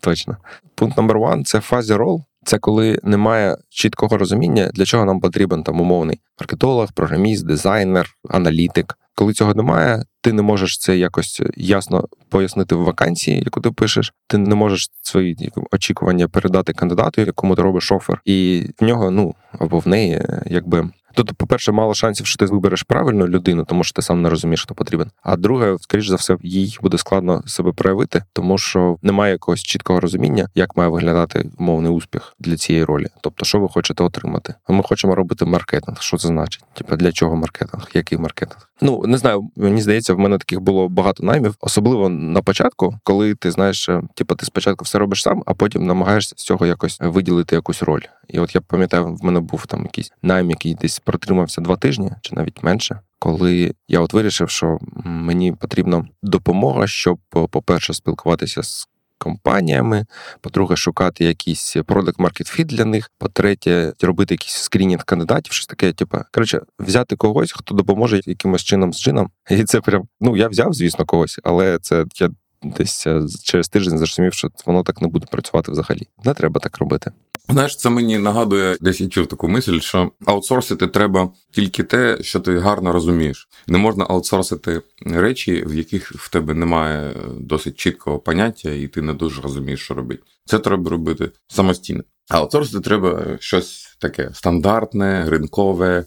Точно. 0.00 0.36
Пункт 0.74 0.96
номер 0.96 1.16
один 1.16 1.44
це 1.44 1.60
фазі 1.60 1.94
рол. 1.94 2.24
Це 2.44 2.58
коли 2.58 2.98
немає 3.02 3.56
чіткого 3.68 4.18
розуміння, 4.18 4.70
для 4.74 4.84
чого 4.84 5.04
нам 5.04 5.20
потрібен 5.20 5.62
там 5.62 5.80
умовний 5.80 6.20
маркетолог, 6.40 6.92
програміст, 6.92 7.46
дизайнер, 7.46 8.10
аналітик. 8.28 8.98
Коли 9.14 9.32
цього 9.32 9.54
немає, 9.54 10.04
ти 10.20 10.32
не 10.32 10.42
можеш 10.42 10.78
це 10.78 10.96
якось 10.96 11.42
ясно 11.56 12.08
пояснити 12.28 12.74
в 12.74 12.84
вакансії, 12.84 13.42
яку 13.44 13.60
ти 13.60 13.70
пишеш. 13.70 14.14
Ти 14.26 14.38
не 14.38 14.54
можеш 14.54 14.90
свої 15.02 15.52
очікування 15.70 16.28
передати 16.28 16.72
кандидату, 16.72 17.20
якому 17.20 17.54
ти 17.54 17.62
робиш 17.62 17.92
офер, 17.92 18.20
і 18.24 18.66
в 18.80 18.84
нього, 18.84 19.10
ну 19.10 19.34
або 19.58 19.78
в 19.78 19.88
неї, 19.88 20.22
якби 20.46 20.90
Тут, 21.14 21.32
по-перше, 21.32 21.72
мало 21.72 21.94
шансів, 21.94 22.26
що 22.26 22.38
ти 22.38 22.46
вибереш 22.46 22.82
правильну 22.82 23.28
людину, 23.28 23.64
тому 23.64 23.84
що 23.84 23.92
ти 23.92 24.02
сам 24.02 24.22
не 24.22 24.30
розумієш, 24.30 24.62
хто 24.62 24.74
потрібен. 24.74 25.10
А 25.22 25.36
друге, 25.36 25.76
скоріш 25.80 26.08
за 26.08 26.16
все, 26.16 26.36
їй 26.42 26.78
буде 26.82 26.98
складно 26.98 27.42
себе 27.46 27.72
проявити, 27.72 28.24
тому 28.32 28.58
що 28.58 28.96
немає 29.02 29.32
якогось 29.32 29.62
чіткого 29.62 30.00
розуміння, 30.00 30.48
як 30.54 30.76
має 30.76 30.90
виглядати 30.90 31.50
умовний 31.58 31.92
успіх 31.92 32.34
для 32.38 32.56
цієї 32.56 32.84
ролі. 32.84 33.06
Тобто, 33.20 33.44
що 33.44 33.60
ви 33.60 33.68
хочете 33.68 34.04
отримати? 34.04 34.54
Ми 34.68 34.82
хочемо 34.82 35.14
робити 35.14 35.44
маркетинг. 35.44 36.02
Що 36.02 36.16
це 36.16 36.28
значить? 36.28 36.64
Типа 36.74 36.96
для 36.96 37.12
чого 37.12 37.36
маркетинг? 37.36 37.88
Який 37.94 38.18
маркетинг? 38.18 38.68
Ну 38.82 39.02
не 39.06 39.18
знаю. 39.18 39.50
Мені 39.56 39.80
здається, 39.80 40.14
в 40.14 40.18
мене 40.18 40.38
таких 40.38 40.60
було 40.60 40.88
багато 40.88 41.22
наймів, 41.24 41.54
особливо 41.60 42.08
на 42.08 42.42
початку, 42.42 42.94
коли 43.04 43.34
ти 43.34 43.50
знаєш, 43.50 43.88
е, 43.88 44.02
типу, 44.14 44.34
ти 44.34 44.46
спочатку 44.46 44.84
все 44.84 44.98
робиш 44.98 45.22
сам, 45.22 45.42
а 45.46 45.54
потім 45.54 45.86
намагаєшся 45.86 46.34
з 46.38 46.42
цього 46.42 46.66
якось 46.66 46.98
виділити 47.00 47.54
якусь 47.54 47.82
роль. 47.82 48.02
І 48.28 48.38
от 48.38 48.54
я 48.54 48.60
пам'ятаю, 48.60 49.14
в 49.14 49.24
мене 49.24 49.40
був 49.40 49.66
там 49.66 49.82
якийсь 49.82 50.12
найм, 50.22 50.50
який 50.50 50.74
десь 50.74 50.98
протримався 50.98 51.60
два 51.60 51.76
тижні 51.76 52.10
чи 52.20 52.34
навіть 52.34 52.62
менше. 52.62 53.00
Коли 53.18 53.74
я 53.88 54.00
от 54.00 54.12
вирішив, 54.12 54.50
що 54.50 54.78
мені 55.04 55.52
потрібна 55.52 56.04
допомога, 56.22 56.86
щоб, 56.86 57.18
по-перше, 57.50 57.94
спілкуватися 57.94 58.62
з 58.62 58.88
компаніями, 59.22 60.06
по-друге, 60.40 60.76
шукати 60.76 61.24
якийсь 61.24 61.76
продакт 61.86 62.18
маркет 62.18 62.46
фіт 62.46 62.66
для 62.66 62.84
них. 62.84 63.10
По-третє, 63.18 63.92
робити 64.02 64.34
якийсь 64.34 64.54
скрінінг 64.54 65.04
кандидатів, 65.04 65.52
щось 65.52 65.66
таке, 65.66 65.92
типу, 65.92 66.18
коротше, 66.32 66.60
взяти 66.78 67.16
когось, 67.16 67.52
хто 67.52 67.74
допоможе 67.74 68.20
якимось 68.24 68.62
чином 68.62 68.92
з 68.92 69.00
чином. 69.00 69.30
І 69.50 69.64
це 69.64 69.80
прям 69.80 70.02
ну 70.20 70.36
я 70.36 70.48
взяв, 70.48 70.72
звісно, 70.72 71.04
когось, 71.04 71.40
але 71.42 71.78
це 71.82 72.04
я 72.14 72.30
десь 72.64 73.06
е, 73.06 73.22
через 73.44 73.68
тиждень 73.68 73.98
зрозумів, 73.98 74.34
що 74.34 74.48
воно 74.66 74.82
так 74.82 75.02
не 75.02 75.08
буде 75.08 75.26
працювати 75.30 75.72
взагалі. 75.72 76.08
Не 76.24 76.34
треба 76.34 76.60
так 76.60 76.78
робити. 76.78 77.12
Знаєш, 77.48 77.76
це 77.76 77.90
мені 77.90 78.18
нагадує 78.18 78.76
десь 78.80 79.00
я 79.00 79.08
чув 79.08 79.26
таку 79.26 79.48
мисль, 79.48 79.78
що 79.78 80.12
аутсорсити 80.26 80.86
треба 80.86 81.30
тільки 81.50 81.82
те, 81.82 82.18
що 82.20 82.40
ти 82.40 82.58
гарно 82.58 82.92
розумієш. 82.92 83.48
Не 83.66 83.78
можна 83.78 84.06
аутсорсити 84.08 84.82
речі, 85.06 85.64
в 85.66 85.74
яких 85.74 86.12
в 86.12 86.30
тебе 86.30 86.54
немає 86.54 87.14
досить 87.40 87.76
чіткого 87.76 88.18
поняття, 88.18 88.70
і 88.70 88.88
ти 88.88 89.02
не 89.02 89.14
дуже 89.14 89.42
розумієш, 89.42 89.80
що 89.80 89.94
робити. 89.94 90.22
Це 90.44 90.58
треба 90.58 90.90
робити 90.90 91.30
самостійно. 91.48 92.02
Аутсорсити 92.28 92.80
треба 92.80 93.36
щось 93.40 93.96
таке 93.98 94.30
стандартне, 94.34 95.30
ринкове, 95.30 96.04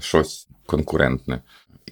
щось 0.00 0.48
конкурентне. 0.66 1.40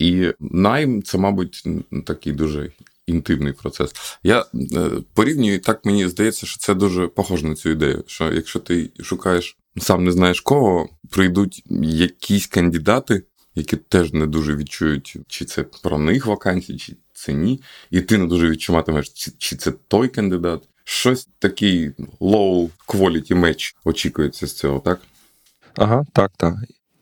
І 0.00 0.32
найм 0.40 1.02
це, 1.02 1.18
мабуть, 1.18 1.64
такий 2.06 2.32
дуже 2.32 2.70
інтимний 3.06 3.52
процес. 3.52 3.92
Я 4.22 4.40
е, 4.40 4.90
порівнюю, 5.14 5.60
так 5.60 5.84
мені 5.84 6.08
здається, 6.08 6.46
що 6.46 6.58
це 6.58 6.74
дуже 6.74 7.06
похоже 7.06 7.46
на 7.46 7.54
цю 7.54 7.70
ідею. 7.70 8.04
Що 8.06 8.32
якщо 8.32 8.58
ти 8.58 8.90
шукаєш 9.02 9.56
сам 9.78 10.04
не 10.04 10.12
знаєш 10.12 10.40
кого, 10.40 10.88
прийдуть 11.10 11.62
якісь 11.82 12.46
кандидати, 12.46 13.22
які 13.54 13.76
теж 13.76 14.12
не 14.12 14.26
дуже 14.26 14.56
відчують, 14.56 15.16
чи 15.28 15.44
це 15.44 15.62
про 15.62 15.98
них 15.98 16.26
вакансії, 16.26 16.78
чи 16.78 16.96
це 17.12 17.32
ні, 17.32 17.62
і 17.90 18.00
ти 18.00 18.18
не 18.18 18.26
дуже 18.26 18.50
відчуватимеш, 18.50 19.08
чи 19.38 19.56
це 19.56 19.72
той 19.88 20.08
кандидат. 20.08 20.62
Щось 20.84 21.28
такий 21.38 21.90
low 22.20 22.70
quality 22.88 23.32
match 23.32 23.74
очікується 23.84 24.46
з 24.46 24.52
цього, 24.52 24.80
так? 24.80 25.00
Ага, 25.74 26.04
так, 26.12 26.32
так. 26.36 26.54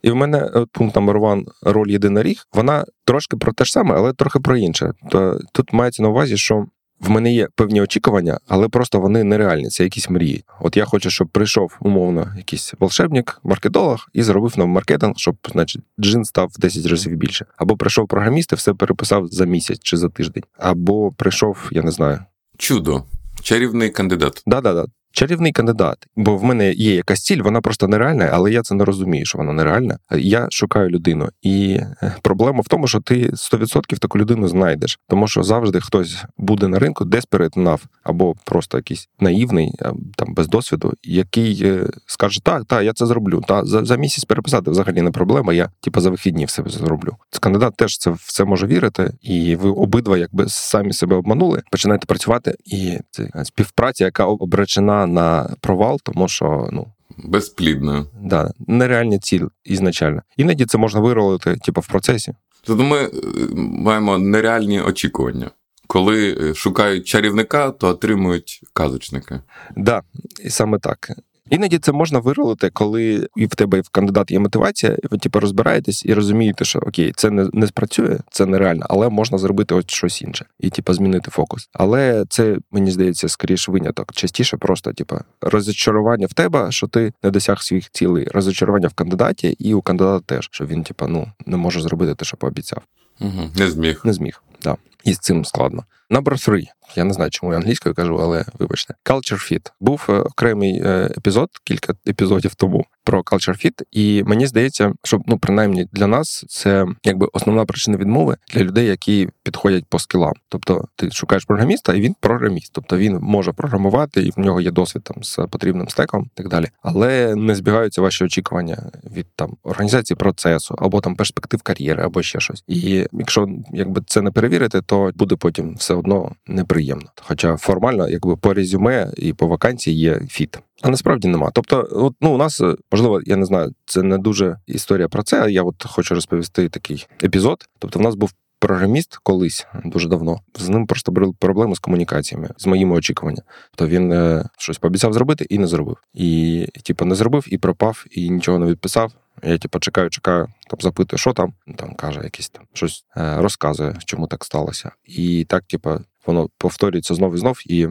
І 0.04 0.10
в 0.10 0.16
мене 0.16 0.50
от, 0.54 0.70
пункт 0.72 0.96
номер 0.96 1.18
ван 1.18 1.46
роль 1.62 1.88
єдина 1.88 2.22
ріг, 2.22 2.46
вона 2.52 2.84
трошки 3.04 3.36
про 3.36 3.52
те 3.52 3.64
ж 3.64 3.72
саме, 3.72 3.94
але 3.94 4.12
трохи 4.12 4.40
про 4.40 4.56
інше. 4.56 4.92
То 5.10 5.40
тут 5.52 5.72
мається 5.72 6.02
на 6.02 6.08
увазі, 6.08 6.36
що 6.36 6.66
в 7.00 7.10
мене 7.10 7.34
є 7.34 7.48
певні 7.54 7.80
очікування, 7.80 8.38
але 8.48 8.68
просто 8.68 9.00
вони 9.00 9.24
нереальні. 9.24 9.68
Це 9.68 9.84
якісь 9.84 10.10
мрії. 10.10 10.44
От 10.60 10.76
я 10.76 10.84
хочу, 10.84 11.10
щоб 11.10 11.28
прийшов 11.28 11.76
умовно 11.80 12.32
якийсь 12.36 12.74
волшебник, 12.80 13.40
маркетолог 13.44 14.06
і 14.12 14.22
зробив 14.22 14.54
нам 14.56 14.68
маркетинг, 14.68 15.14
щоб, 15.16 15.36
значить, 15.52 15.82
джин 16.00 16.24
став 16.24 16.48
в 16.52 16.60
10 16.60 16.86
разів 16.86 17.16
більше. 17.16 17.46
Або 17.56 17.76
прийшов 17.76 18.08
програміст 18.08 18.52
і 18.52 18.56
все 18.56 18.74
переписав 18.74 19.26
за 19.26 19.44
місяць 19.44 19.80
чи 19.82 19.96
за 19.96 20.08
тиждень, 20.08 20.44
або 20.58 21.12
прийшов, 21.12 21.68
я 21.70 21.82
не 21.82 21.90
знаю. 21.90 22.18
Чудо, 22.58 23.04
чарівний 23.42 23.90
кандидат. 23.90 24.42
Да-да-да. 24.46 24.86
Чарівний 25.14 25.52
кандидат, 25.52 26.06
бо 26.16 26.36
в 26.36 26.44
мене 26.44 26.72
є 26.72 26.94
якась 26.94 27.22
ціль, 27.22 27.42
вона 27.42 27.60
просто 27.60 27.88
нереальна, 27.88 28.30
але 28.32 28.52
я 28.52 28.62
це 28.62 28.74
не 28.74 28.84
розумію, 28.84 29.26
що 29.26 29.38
вона 29.38 29.52
нереальна. 29.52 29.98
Я 30.10 30.46
шукаю 30.50 30.88
людину, 30.88 31.28
і 31.42 31.80
е, 32.02 32.14
проблема 32.22 32.60
в 32.60 32.68
тому, 32.68 32.86
що 32.86 33.00
ти 33.00 33.30
100% 33.30 33.98
таку 33.98 34.18
людину 34.18 34.48
знайдеш, 34.48 34.98
тому 35.08 35.28
що 35.28 35.42
завжди 35.42 35.80
хтось 35.80 36.24
буде 36.38 36.68
на 36.68 36.78
ринку, 36.78 37.04
desperate 37.04 37.54
enough, 37.54 37.80
або 38.02 38.34
просто 38.44 38.78
якийсь 38.78 39.08
наївний, 39.20 39.72
там 40.16 40.34
без 40.34 40.48
досвіду, 40.48 40.92
який 41.02 41.62
е, 41.64 41.86
скаже: 42.06 42.40
так, 42.42 42.64
так, 42.64 42.84
я 42.84 42.92
це 42.92 43.06
зроблю. 43.06 43.42
Та 43.48 43.64
за, 43.64 43.84
за 43.84 43.96
місяць 43.96 44.24
переписати 44.24 44.70
взагалі 44.70 45.02
не 45.02 45.10
проблема. 45.10 45.52
Я 45.52 45.70
типу, 45.80 46.00
за 46.00 46.10
вихідні 46.10 46.44
все 46.44 46.62
зроблю. 46.66 47.16
Кандидат 47.40 47.76
теж 47.76 47.98
це 47.98 48.10
в 48.10 48.26
це 48.26 48.44
може 48.44 48.66
вірити, 48.66 49.12
і 49.22 49.56
ви 49.56 49.70
обидва, 49.70 50.18
якби 50.18 50.44
самі 50.48 50.92
себе 50.92 51.16
обманули, 51.16 51.62
починаєте 51.70 52.06
працювати, 52.06 52.54
і 52.64 52.98
це 53.10 53.30
співпраця, 53.44 54.04
яка 54.04 54.24
обречена 54.24 55.03
на 55.06 55.56
провал, 55.60 56.00
тому 56.02 56.28
що 56.28 56.68
ну. 56.72 56.86
Безплідно. 57.18 58.06
Да, 58.22 58.52
нереальні 58.66 59.18
ціль 59.18 59.46
ізначально. 59.64 60.22
Іноді 60.36 60.66
це 60.66 60.78
можна 60.78 61.00
виролити, 61.00 61.56
типу, 61.56 61.80
в 61.80 61.86
процесі. 61.86 62.34
Тобто 62.64 62.84
ми 62.84 62.98
е, 62.98 63.10
маємо 63.54 64.18
нереальні 64.18 64.80
очікування. 64.80 65.50
Коли 65.86 66.38
е, 66.40 66.54
шукають 66.54 67.06
чарівника, 67.06 67.70
то 67.70 67.88
отримують 67.88 68.60
казочника. 68.72 69.34
Так, 69.34 69.74
да, 69.76 70.02
саме 70.48 70.78
так. 70.78 71.10
Іноді 71.50 71.78
це 71.78 71.92
можна 71.92 72.18
виролити, 72.18 72.70
коли 72.70 73.28
і 73.36 73.46
в 73.46 73.54
тебе 73.54 73.78
і 73.78 73.80
в 73.80 73.88
кандидат 73.88 74.30
є 74.30 74.38
мотивація, 74.38 74.92
і 74.92 75.06
ви 75.10 75.18
типу, 75.18 75.40
розбираєтесь 75.40 76.04
і 76.04 76.14
розумієте, 76.14 76.64
що 76.64 76.78
окей, 76.78 77.12
це 77.16 77.30
не 77.30 77.48
не 77.52 77.66
спрацює, 77.66 78.18
це 78.30 78.46
нереально, 78.46 78.86
але 78.88 79.08
можна 79.08 79.38
зробити 79.38 79.74
ось 79.74 79.84
щось 79.88 80.22
інше 80.22 80.46
і 80.60 80.70
типу, 80.70 80.94
змінити 80.94 81.30
фокус. 81.30 81.68
Але 81.72 82.24
це 82.28 82.58
мені 82.70 82.90
здається 82.90 83.28
скоріше 83.28 83.72
виняток. 83.72 84.12
Частіше 84.12 84.56
просто, 84.56 84.92
типу, 84.92 85.18
розчарування 85.40 86.26
в 86.26 86.32
тебе, 86.32 86.72
що 86.72 86.86
ти 86.86 87.12
не 87.22 87.30
досяг 87.30 87.62
своїх 87.62 87.90
цілей, 87.90 88.28
розчарування 88.34 88.88
в 88.88 88.94
кандидаті, 88.94 89.48
і 89.48 89.74
у 89.74 89.82
кандидата 89.82 90.34
теж, 90.34 90.48
що 90.52 90.66
він, 90.66 90.82
типу, 90.82 91.06
ну 91.08 91.32
не 91.46 91.56
може 91.56 91.80
зробити 91.80 92.14
те, 92.14 92.24
що 92.24 92.36
пообіцяв. 92.36 92.82
Угу. 93.20 93.50
Не 93.56 93.70
зміг. 93.70 94.00
Не 94.04 94.12
зміг, 94.12 94.42
да. 94.62 94.76
І 95.04 95.14
з 95.14 95.18
цим 95.18 95.44
складно. 95.44 95.84
Number 96.10 96.48
three. 96.48 96.66
Я 96.96 97.04
не 97.04 97.14
знаю, 97.14 97.30
чому 97.30 97.52
я 97.52 97.58
англійською 97.58 97.94
кажу, 97.94 98.18
але 98.22 98.44
вибачте. 98.58 98.94
Culture 99.04 99.52
Fit. 99.52 99.72
Був 99.80 100.06
е, 100.08 100.12
окремий 100.12 100.82
е, 100.84 101.10
епізод, 101.16 101.48
кілька 101.64 101.94
епізодів 102.08 102.54
тому 102.54 102.84
про 103.04 103.20
Culture 103.20 103.66
Fit, 103.66 103.82
і 103.92 104.22
мені 104.24 104.46
здається, 104.46 104.92
що 105.02 105.20
ну 105.26 105.38
принаймні 105.38 105.88
для 105.92 106.06
нас 106.06 106.44
це 106.48 106.86
якби 107.04 107.28
основна 107.32 107.64
причина 107.64 107.96
відмови 107.96 108.36
для 108.54 108.60
людей, 108.60 108.86
які 108.86 109.28
підходять 109.42 109.84
по 109.88 109.98
скілам. 109.98 110.32
Тобто, 110.48 110.84
ти 110.96 111.10
шукаєш 111.10 111.44
програміста, 111.44 111.94
і 111.94 112.00
він 112.00 112.14
програміст, 112.20 112.70
тобто 112.72 112.98
він 112.98 113.18
може 113.20 113.52
програмувати, 113.52 114.22
і 114.22 114.30
в 114.30 114.38
нього 114.38 114.60
є 114.60 114.70
досвід 114.70 115.02
там 115.02 115.24
з 115.24 115.36
потрібним 115.36 115.88
стеком, 115.88 116.30
і 116.34 116.36
так 116.36 116.48
далі. 116.48 116.66
Але 116.82 117.34
не 117.34 117.54
збігаються 117.54 118.02
ваші 118.02 118.24
очікування 118.24 118.90
від 119.16 119.26
там 119.36 119.56
організації 119.62 120.16
процесу 120.16 120.74
або 120.78 121.00
там 121.00 121.16
перспектив 121.16 121.62
кар'єри, 121.62 122.02
або 122.02 122.22
ще 122.22 122.40
щось. 122.40 122.64
І 122.66 123.06
якщо 123.12 123.48
якби 123.72 124.02
це 124.06 124.22
не 124.22 124.30
перевірити, 124.30 124.82
то 124.82 125.10
буде 125.14 125.36
потім 125.36 125.74
все 125.74 125.94
одно 125.94 126.32
неприємно. 126.74 127.10
Хоча 127.22 127.56
формально, 127.56 128.08
якби 128.08 128.36
по 128.36 128.54
резюме 128.54 129.12
і 129.16 129.32
по 129.32 129.46
вакансії 129.46 129.96
є 129.96 130.20
фіт. 130.28 130.58
А 130.82 130.90
насправді 130.90 131.28
нема. 131.28 131.50
Тобто, 131.54 131.88
от, 131.92 132.14
ну 132.20 132.34
у 132.34 132.36
нас 132.36 132.62
можливо, 132.92 133.20
я 133.26 133.36
не 133.36 133.44
знаю, 133.44 133.72
це 133.86 134.02
не 134.02 134.18
дуже 134.18 134.56
історія 134.66 135.08
про 135.08 135.22
це. 135.22 135.50
Я 135.50 135.62
от 135.62 135.86
хочу 135.86 136.14
розповісти 136.14 136.68
такий 136.68 137.06
епізод. 137.22 137.68
Тобто, 137.78 137.98
в 137.98 138.02
нас 138.02 138.14
був 138.14 138.32
програміст 138.58 139.16
колись 139.22 139.66
дуже 139.84 140.08
давно. 140.08 140.40
З 140.58 140.68
ним 140.68 140.86
просто 140.86 141.12
були 141.12 141.32
проблеми 141.38 141.74
з 141.74 141.78
комунікаціями, 141.78 142.50
з 142.56 142.66
моїми 142.66 142.96
очікуваннями. 142.96 143.42
То 143.76 143.88
він 143.88 144.12
е, 144.12 144.48
щось 144.58 144.78
пообіцяв 144.78 145.12
зробити 145.12 145.46
і 145.50 145.58
не 145.58 145.66
зробив. 145.66 145.96
І, 146.14 146.66
типу, 146.84 147.04
не 147.04 147.14
зробив, 147.14 147.44
і 147.46 147.58
пропав, 147.58 148.04
і 148.10 148.30
нічого 148.30 148.58
не 148.58 148.66
відписав. 148.66 149.12
Я 149.42 149.58
типу, 149.58 149.78
чекаю, 149.78 150.10
чекаю, 150.10 150.48
там 150.70 150.80
запитую, 150.80 151.18
що 151.18 151.32
там. 151.32 151.52
Там 151.76 151.94
каже, 151.94 152.20
якийсь 152.24 152.48
там 152.48 152.64
щось 152.72 153.04
е, 153.16 153.36
розказує, 153.36 153.96
чому 154.04 154.26
так 154.26 154.44
сталося. 154.44 154.90
І 155.04 155.46
так, 155.48 155.64
типу, 155.64 155.90
воно 156.26 156.48
повторюється 156.58 157.14
знов 157.14 157.34
і 157.34 157.38
знов 157.38 157.58
і. 157.66 157.88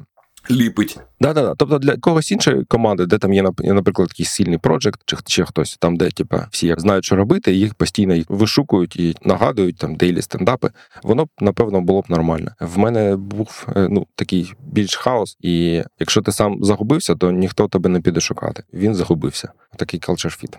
Ліпить. 0.52 1.00
Да, 1.22 1.34
да, 1.34 1.42
да. 1.42 1.54
Тобто 1.58 1.80
для 1.80 1.98
когось 1.98 2.32
іншої 2.32 2.66
команди, 2.66 3.06
де 3.06 3.18
там 3.18 3.34
є, 3.34 3.44
наприклад, 3.60 4.10
якийсь 4.12 4.30
сильний 4.30 4.58
проджект, 4.58 5.02
чи 5.06 5.18
чи 5.26 5.46
хтось 5.46 5.78
там, 5.78 5.96
де 5.96 6.10
типа 6.10 6.48
всі 6.52 6.76
знають, 6.78 7.06
що 7.06 7.16
робити, 7.16 7.54
і 7.54 7.60
їх 7.60 7.74
постійно 7.74 8.24
вишукують 8.30 8.96
і 8.96 9.16
нагадують 9.22 9.78
там 9.78 9.96
дейлі 9.96 10.22
стендапи, 10.22 10.70
воно 11.04 11.28
напевно 11.40 11.82
було 11.82 12.02
б 12.02 12.06
нормально. 12.10 12.52
В 12.60 12.78
мене 12.78 13.16
був 13.16 13.68
е, 13.76 13.88
ну 13.90 14.08
такий 14.16 14.54
більш 14.60 14.96
хаос, 14.96 15.38
і 15.42 15.84
якщо 16.00 16.22
ти 16.22 16.32
сам 16.32 16.64
загубився, 16.64 17.16
то 17.16 17.32
ніхто 17.32 17.68
тебе 17.68 17.90
не 17.90 18.02
піде 18.02 18.20
шукати. 18.20 18.64
Він 18.74 18.96
загубився. 18.96 19.52
Такий 19.78 20.00
fit. 20.00 20.58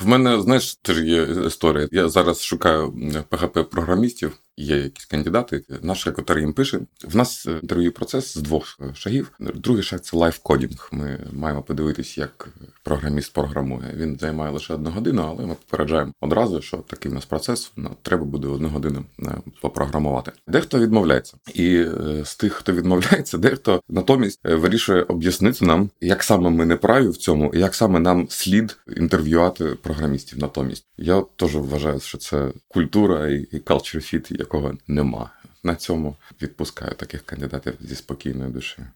В 0.00 0.06
мене, 0.06 0.40
знаєш, 0.40 0.76
теж 0.76 1.00
є 1.00 1.22
історія. 1.46 1.88
Я 1.92 2.08
зараз 2.08 2.42
шукаю 2.42 2.90
PHP-програмістів, 3.30 4.30
є 4.56 4.76
якісь 4.76 5.04
кандидати. 5.04 5.64
Наш 5.82 6.06
рекрутер 6.06 6.38
їм 6.38 6.52
пише. 6.52 6.80
В 7.04 7.16
нас 7.16 7.46
інтерв'ю 7.46 7.92
процес 7.92 8.38
з 8.38 8.42
двох 8.42 8.78
шагів. 8.94 9.32
Другий 9.40 9.82
шаг 9.82 10.00
це 10.00 10.16
лайвкодінг. 10.16 10.88
Ми 10.92 11.18
маємо 11.32 11.62
подивитись, 11.62 12.18
як 12.18 12.48
програміст 12.82 13.32
програмує. 13.32 13.94
Він 13.96 14.18
займає 14.20 14.52
лише 14.52 14.74
одну 14.74 14.90
годину, 14.90 15.22
але 15.22 15.46
ми 15.46 15.54
попереджаємо 15.54 16.12
одразу, 16.20 16.62
що 16.62 16.76
такий 16.76 17.10
в 17.10 17.14
нас 17.14 17.24
процес. 17.24 17.72
Ну, 17.76 17.90
треба 18.02 18.24
буде 18.24 18.48
одну 18.48 18.68
годину 18.68 19.04
е, 19.22 19.34
попрограмувати. 19.62 20.32
Дехто 20.48 20.78
відмовляється, 20.78 21.36
і 21.54 21.76
е, 21.76 22.22
з 22.24 22.36
тих, 22.36 22.52
хто 22.52 22.72
відмовляється, 22.72 23.38
дехто 23.38 23.80
натомість 23.88 24.40
е, 24.46 24.54
вирішує 24.54 25.02
об'яснити 25.02 25.64
нам, 25.64 25.90
як 26.00 26.22
саме 26.22 26.50
ми 26.50 26.66
не 26.66 26.76
праві 26.76 27.08
в 27.08 27.16
цьому, 27.16 27.52
і 27.54 27.58
як 27.58 27.74
саме 27.74 28.00
нам 28.00 28.26
слід 28.30 28.76
інтерв'ювати 28.96 29.64
програмістів. 29.64 30.38
Натомість 30.38 30.86
я 30.96 31.22
теж 31.36 31.56
вважаю, 31.56 32.00
що 32.00 32.18
це 32.18 32.52
культура 32.68 33.28
і 33.28 33.62
culture 33.66 34.14
fit, 34.14 34.45
якого 34.46 34.72
нема. 34.88 35.30
На 35.62 35.74
цьому 35.74 36.16
відпускаю 36.42 36.94
таких 36.94 37.22
кандидатів 37.22 37.74
зі 37.80 37.94
спокійною 37.94 38.50
душею. 38.50 38.88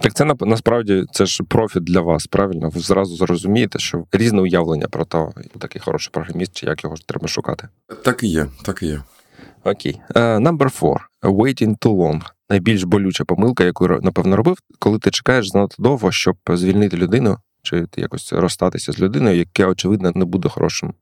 Так 0.00 0.14
це 0.14 0.24
насправді 0.24 1.04
це 1.12 1.26
ж 1.26 1.44
профіт 1.44 1.84
для 1.84 2.00
вас, 2.00 2.26
правильно? 2.26 2.68
Ви 2.68 2.80
зразу 2.80 3.16
зрозумієте, 3.16 3.78
що 3.78 4.04
різне 4.12 4.42
уявлення 4.42 4.86
про 4.88 5.04
те, 5.04 5.28
такий 5.58 5.82
хороший 5.82 6.10
програміст, 6.12 6.56
чи 6.56 6.66
як 6.66 6.84
його 6.84 6.96
треба 7.06 7.28
шукати. 7.28 7.68
Так 8.02 8.22
і 8.22 8.26
є, 8.26 8.46
так 8.62 8.82
і 8.82 8.86
є. 8.86 9.02
Окей. 9.64 10.00
Uh, 10.14 10.40
number 10.48 10.80
four. 10.80 10.96
Waiting 11.22 11.78
too 11.78 11.96
long. 11.96 12.20
Найбільш 12.50 12.82
болюча 12.82 13.24
помилка, 13.24 13.64
яку 13.64 13.88
напевно 13.88 14.36
робив, 14.36 14.56
коли 14.78 14.98
ти 14.98 15.10
чекаєш 15.10 15.48
занадто 15.48 15.82
довго, 15.82 16.12
щоб 16.12 16.36
звільнити 16.48 16.96
людину, 16.96 17.38
чи 17.62 17.86
якось 17.96 18.32
розстатися 18.32 18.92
з 18.92 19.00
людиною, 19.00 19.36
яке, 19.36 19.66
очевидно, 19.66 20.12
не 20.14 20.24
буде 20.24 20.48
хорошим. 20.48 20.94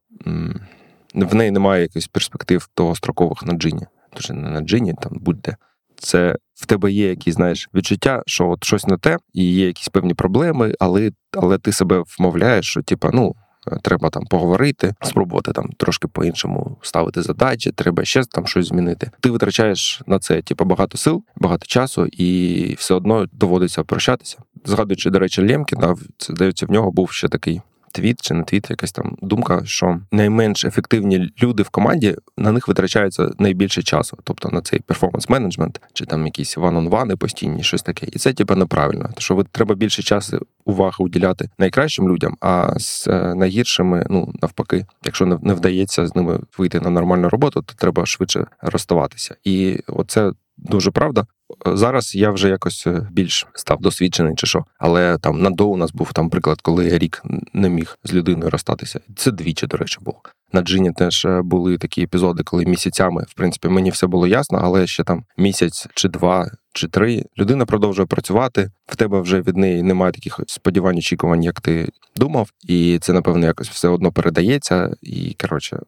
В 1.15 1.35
неї 1.35 1.51
немає 1.51 1.83
якихось 1.83 2.09
перспектив 2.09 2.69
довгострокових 2.77 3.43
на 3.43 3.55
джині. 3.55 3.87
Тож 4.13 4.31
не 4.31 4.51
на 4.51 4.61
джині, 4.61 4.95
там 5.03 5.13
будь-де. 5.21 5.57
Це 5.97 6.37
в 6.55 6.67
тебе 6.67 6.93
є 6.93 7.09
якісь, 7.09 7.35
знаєш, 7.35 7.69
відчуття, 7.75 8.23
що 8.27 8.49
от 8.49 8.65
щось 8.65 8.87
не 8.87 8.97
те, 8.97 9.17
і 9.33 9.55
є 9.55 9.67
якісь 9.67 9.89
певні 9.89 10.15
проблеми, 10.15 10.75
але 10.81 11.11
але 11.33 11.59
ти 11.59 11.73
себе 11.73 12.03
вмовляєш, 12.19 12.67
що 12.67 12.83
типа, 12.83 13.11
ну. 13.13 13.35
Треба 13.83 14.11
там 14.11 14.25
поговорити, 14.25 14.95
спробувати 15.03 15.53
там 15.53 15.71
трошки 15.77 16.09
по-іншому 16.09 16.79
ставити 16.83 17.23
задачі, 17.23 17.73
треба 17.73 18.05
ще 18.05 18.23
там 18.25 18.47
щось 18.47 18.67
змінити. 18.67 19.11
Ти 19.21 19.31
витрачаєш 19.31 20.03
на 20.07 20.19
це 20.19 20.43
типу, 20.43 20.65
багато 20.65 20.99
сил, 20.99 21.25
багато 21.37 21.67
часу, 21.67 22.07
і 22.07 22.75
все 22.79 22.95
одно 22.95 23.27
доводиться 23.33 23.85
прощатися. 23.85 24.39
Згадуючи, 24.65 25.11
до 25.11 25.19
речі, 25.19 25.47
Лємкіна, 25.47 25.97
це 26.17 26.33
здається, 26.33 26.67
в 26.67 26.71
нього 26.71 26.91
був 26.91 27.13
ще 27.13 27.29
такий 27.29 27.61
твіт 27.93 28.21
чи 28.23 28.35
не 28.35 28.45
твіт, 28.45 28.71
якась 28.71 28.93
там 28.93 29.17
думка, 29.23 29.63
що 29.65 30.01
найменш 30.13 30.65
ефективні 30.65 31.33
люди 31.43 31.63
в 31.63 31.69
команді 31.69 32.17
на 32.37 32.53
них 32.53 32.69
витрачається 32.69 33.31
найбільше 33.39 33.83
часу, 33.83 34.19
тобто 34.25 34.49
на 34.49 34.61
цей 34.61 34.81
перформанс-менеджмент, 34.81 35.81
чи 35.93 36.07
там 36.07 36.27
якісь 36.27 36.57
ван-он-вани 36.57 37.17
постійні, 37.17 37.63
щось 37.63 37.83
таке. 37.83 38.07
І 38.13 38.19
це 38.19 38.33
типу, 38.33 38.55
неправильно. 38.55 39.03
Тому 39.03 39.15
що 39.19 39.35
ви 39.35 39.45
треба 39.53 39.75
більше 39.75 40.03
часу 40.03 40.47
уваги 40.65 40.97
уділяти 40.99 41.51
найкращим 41.59 42.09
людям, 42.09 42.37
а 42.41 42.79
з 42.79 43.09
е, 43.09 43.35
найгіршими, 43.35 44.07
ну 44.11 44.33
навпаки, 44.43 44.87
якщо 45.05 45.27
не 45.27 45.55
вдається 45.55 46.07
з 46.07 46.17
ними 46.17 46.41
вийти 46.59 46.81
на 46.81 46.91
нормальну 46.91 47.29
роботу, 47.29 47.63
то 47.63 47.75
треба 47.75 48.07
швидше 48.07 48.47
розставатися. 48.61 49.35
І 49.45 49.81
оце 49.87 50.33
дуже 50.57 50.91
правда. 50.91 51.27
Зараз 51.67 52.15
я 52.15 52.31
вже 52.31 52.49
якось 52.49 52.87
е, 52.87 53.09
більш 53.11 53.47
став 53.55 53.81
досвідчений, 53.81 54.35
чи 54.37 54.47
що. 54.47 54.65
Але 54.79 55.19
там 55.19 55.43
на 55.43 55.51
до 55.51 55.67
у 55.67 55.77
нас 55.77 55.93
був 55.93 56.13
там 56.13 56.31
приклад, 56.31 56.61
коли 56.61 56.87
я 56.89 56.99
рік 56.99 57.23
не 57.53 57.69
міг 57.69 57.99
з 58.05 58.15
людиною 58.15 58.51
розстатися. 58.51 59.01
Це 59.17 59.31
двічі, 59.31 59.67
до 59.67 59.77
речі, 59.77 59.99
було. 60.01 60.21
На 60.53 60.63
Джині 60.63 60.93
теж 60.93 61.25
е, 61.25 61.43
були 61.43 61.79
такі 61.79 62.03
епізоди, 62.03 62.43
коли 62.43 62.65
місяцями, 62.65 63.25
в 63.29 63.35
принципі, 63.35 63.69
мені 63.69 63.91
все 63.91 64.07
було 64.07 64.27
ясно, 64.27 64.61
але 64.63 64.87
ще 64.87 65.05
там 65.05 65.25
місяць 65.37 65.87
чи 65.95 66.09
два. 66.09 66.51
Чи 66.73 66.89
три 66.89 67.25
людина 67.39 67.67
продовжує 67.67 68.07
працювати, 68.07 68.71
в 68.87 68.97
тебе 68.97 69.21
вже 69.21 69.41
від 69.41 69.57
неї 69.57 69.83
немає 69.83 70.13
таких 70.13 70.41
сподівань, 70.47 70.99
очікувань, 70.99 71.43
як 71.43 71.61
ти 71.61 71.89
думав, 72.17 72.51
і 72.63 72.99
це 73.03 73.13
напевно 73.13 73.47
якось 73.47 73.69
все 73.69 73.89
одно 73.89 74.13
передається. 74.13 74.95
І 75.03 75.37
коротше, 75.41 75.79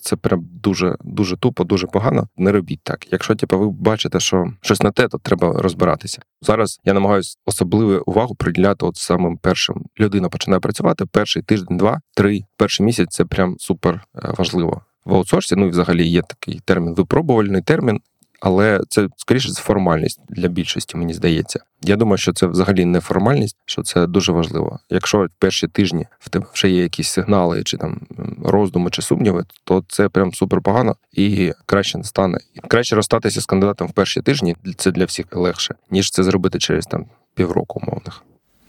це 0.00 0.16
прям 0.16 0.48
дуже 0.52 0.96
дуже 1.04 1.36
тупо, 1.36 1.64
дуже 1.64 1.86
погано. 1.86 2.28
Не 2.36 2.52
робіть 2.52 2.80
так. 2.82 3.12
Якщо 3.12 3.34
типу, 3.34 3.58
ви 3.58 3.70
бачите, 3.70 4.20
що 4.20 4.52
щось 4.60 4.82
не 4.82 4.90
те, 4.90 5.08
то 5.08 5.18
треба 5.18 5.52
розбиратися. 5.52 6.22
Зараз 6.42 6.80
я 6.84 6.92
намагаюся 6.92 7.36
особливу 7.46 8.02
увагу 8.06 8.34
приділяти 8.34 8.86
от 8.86 8.96
самим 8.96 9.36
першим. 9.36 9.84
Людина 10.00 10.28
починає 10.28 10.60
працювати 10.60 11.06
перший 11.06 11.42
тиждень, 11.42 11.76
два, 11.76 12.00
три, 12.16 12.40
перший 12.56 12.86
місяць 12.86 13.08
це 13.10 13.24
прям 13.24 13.56
супер 13.58 13.94
е, 13.94 14.34
важливо. 14.38 14.82
В 15.04 15.14
аутсорсі, 15.14 15.56
ну 15.56 15.66
і 15.66 15.68
взагалі 15.68 16.08
є 16.08 16.22
такий 16.22 16.60
термін 16.64 16.94
випробувальний 16.94 17.62
термін, 17.62 18.00
але 18.40 18.80
це 18.88 19.08
скоріше 19.16 19.52
формальність 19.52 20.20
для 20.28 20.48
більшості, 20.48 20.96
мені 20.96 21.14
здається. 21.14 21.60
Я 21.82 21.96
думаю, 21.96 22.18
що 22.18 22.32
це 22.32 22.46
взагалі 22.46 22.84
не 22.84 23.00
формальність, 23.00 23.56
що 23.66 23.82
це 23.82 24.06
дуже 24.06 24.32
важливо. 24.32 24.78
Якщо 24.90 25.24
в 25.24 25.28
перші 25.38 25.68
тижні 25.68 26.06
в 26.18 26.28
тебе 26.28 26.46
вже 26.54 26.70
є 26.70 26.82
якісь 26.82 27.08
сигнали, 27.08 27.62
чи 27.62 27.76
там 27.76 28.00
роздуми, 28.44 28.90
чи 28.90 29.02
сумніви, 29.02 29.44
то 29.64 29.84
це 29.88 30.08
прям 30.08 30.34
супер 30.34 30.60
погано 30.60 30.96
і 31.12 31.52
краще 31.66 31.98
не 31.98 32.04
стане. 32.04 32.38
Краще 32.68 32.96
розстатися 32.96 33.40
з 33.40 33.46
кандидатом 33.46 33.88
в 33.88 33.92
перші 33.92 34.22
тижні. 34.22 34.56
Це 34.76 34.90
для 34.90 35.04
всіх 35.04 35.26
легше, 35.32 35.74
ніж 35.90 36.10
це 36.10 36.22
зробити 36.22 36.58
через 36.58 36.86
там 36.86 37.06
півроку 37.34 37.80
умовних. 37.82 38.22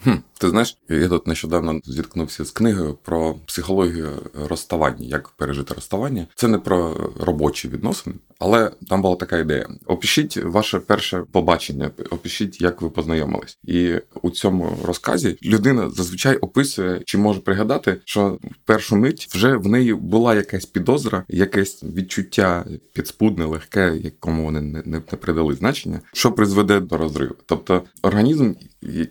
Хм, 0.04 0.14
Ти 0.40 0.50
знаєш, 0.50 0.78
я 0.90 1.08
тут 1.08 1.28
нещодавно 1.28 1.82
зіткнувся 1.84 2.46
з 2.46 2.52
книгою 2.52 2.98
про 3.04 3.34
психологію 3.34 4.10
розставання, 4.50 5.06
як 5.06 5.30
пережити 5.30 5.74
розставання. 5.74 6.28
Це 6.36 6.48
не 6.48 6.58
про 6.58 7.12
робочі 7.20 7.68
відносини, 7.68 8.16
але 8.40 8.72
там 8.90 9.02
була 9.02 9.16
така 9.16 9.38
ідея: 9.38 9.70
опишіть 9.86 10.38
ваше 10.38 10.80
перше 10.80 11.24
побачення, 11.32 11.92
опишіть, 12.10 12.62
як 12.62 12.82
ви 12.82 12.90
познайомились. 12.90 13.58
І 13.64 13.96
у 14.22 14.30
цьому 14.30 14.78
розказі 14.86 15.38
людина 15.44 15.90
зазвичай 15.90 16.38
описує 16.38 17.02
чи 17.06 17.18
може 17.18 17.40
пригадати, 17.40 17.98
що 18.06 18.30
в 18.44 18.56
першу 18.66 18.96
мить 18.96 19.28
вже 19.32 19.56
в 19.56 19.68
неї 19.68 19.94
була 19.94 20.36
якась 20.36 20.66
підозра, 20.66 21.26
якесь 21.28 21.84
відчуття 21.84 22.66
підспудне, 22.94 23.46
легке, 23.46 23.98
якому 24.04 24.44
вони 24.44 24.62
не, 24.62 24.84
не, 24.86 25.02
не 25.12 25.18
придали 25.18 25.54
значення, 25.54 26.00
що 26.14 26.32
призведе 26.32 26.80
до 26.80 26.98
розриву. 26.98 27.36
Тобто 27.46 27.84
організм, 28.02 28.54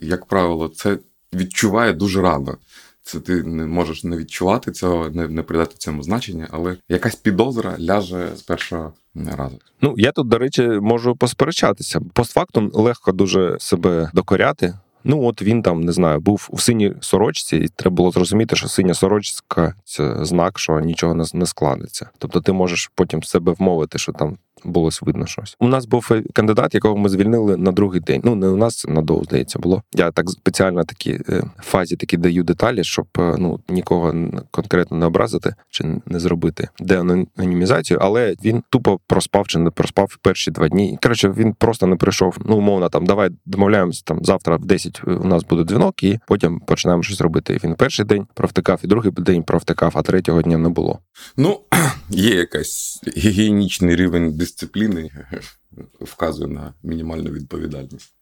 як 0.01 0.27
правило, 0.27 0.69
це 0.83 0.99
відчуває 1.35 1.93
дуже 1.93 2.23
рано. 2.23 2.57
Це 3.03 3.21
ти 3.21 3.43
не 3.43 3.67
можеш 3.67 4.05
не 4.05 4.17
відчувати 4.17 4.73
цього, 4.73 5.11
не 5.11 5.29
не 5.29 5.43
придати 5.43 5.75
цьому 5.79 6.03
значення, 6.03 6.49
але 6.51 6.77
якась 6.89 7.15
підозра 7.15 7.77
ляже 7.81 8.29
з 8.37 8.43
першого 8.43 8.93
разу. 9.15 9.59
Ну 9.81 9.95
я 9.97 10.13
тут, 10.13 10.29
до 10.29 10.39
речі, 10.39 10.63
можу 10.63 11.17
посперечатися. 11.17 12.01
Постфактум 12.13 12.71
легко 12.75 13.13
дуже 13.13 13.57
себе 13.61 14.11
докоряти. 14.15 14.75
Ну, 15.05 15.25
от 15.25 15.43
він 15.43 15.63
там 15.63 15.81
не 15.81 15.93
знаю, 15.93 16.21
був 16.21 16.49
у 16.51 16.59
синій 16.59 16.95
сорочці, 17.01 17.57
і 17.57 17.69
треба 17.69 17.97
було 17.97 18.11
зрозуміти, 18.11 18.57
що 18.57 18.69
синя 18.69 18.95
сорочка 18.95 19.75
це 19.85 20.25
знак, 20.25 20.59
що 20.59 20.81
нічого 20.81 21.27
не 21.35 21.47
складеться. 21.47 22.11
Тобто, 22.19 22.41
ти 22.41 22.53
можеш 22.53 22.91
потім 22.95 23.23
себе 23.23 23.53
вмовити, 23.53 23.99
що 23.99 24.13
там 24.13 24.37
було 24.65 24.91
видно 25.03 25.27
щось. 25.27 25.57
У 25.61 25.69
нас 25.69 25.87
був 25.87 26.11
кандидат, 26.33 26.75
якого 26.75 26.97
ми 26.97 27.09
звільнили 27.09 27.57
на 27.57 27.73
другий 27.73 28.01
день. 28.01 28.21
Ну 28.25 28.35
не 28.35 28.49
у 28.49 28.57
нас 28.57 28.87
на 28.89 29.03
довго 29.03 29.25
здається 29.25 29.59
було. 29.59 29.83
Я 29.93 30.11
так 30.11 30.31
спеціально 30.31 30.85
такі 30.85 31.11
е, 31.29 31.43
фазі 31.63 31.97
такі 31.97 32.17
даю 32.17 32.43
деталі, 32.43 32.85
щоб 32.85 33.07
е, 33.19 33.37
ну 33.39 33.61
нікого 33.69 34.15
конкретно 34.51 34.97
не 34.97 35.07
образити 35.07 35.55
чи 35.71 35.85
не 36.07 36.21
зробити 36.21 36.69
деанонімізацію, 36.81 37.99
але 38.03 38.35
він 38.45 38.63
тупо 38.71 39.01
проспав 39.07 39.47
чи 39.47 39.59
не 39.59 39.71
проспав 39.71 40.17
перші 40.23 40.51
два 40.51 40.69
дні. 40.69 40.99
Коротше, 41.03 41.35
він 41.37 41.53
просто 41.53 41.87
не 41.87 41.97
прийшов. 41.97 42.37
Ну 42.45 42.57
умовно, 42.57 42.89
там 42.89 43.07
давай 43.07 43.31
домовляємося 43.47 44.03
там 44.05 44.25
завтра 44.25 44.57
в 44.57 44.65
10 44.65 45.03
у 45.07 45.25
нас 45.25 45.45
буде 45.45 45.65
дзвінок, 45.65 46.03
і 46.03 46.19
потім 46.27 46.61
починаємо 46.61 47.03
щось 47.03 47.21
робити. 47.21 47.61
Він 47.65 47.75
перший 47.75 48.05
день 48.05 48.27
провтикав, 48.35 48.81
і 48.85 48.87
другий 48.87 49.13
день 49.13 49.43
провтикав, 49.43 49.93
а 49.95 50.03
третього 50.03 50.43
дня 50.43 50.59
не 50.59 50.69
було. 50.69 50.99
Ну 51.37 51.61
є 52.09 52.35
якась 52.35 53.03
гігієнічний 53.17 53.97
рівень 53.97 54.33
дисципліни 54.41 55.11
вказує 56.01 56.49
на 56.49 56.75
мінімальну 56.83 57.31
відповідальність. 57.31 58.15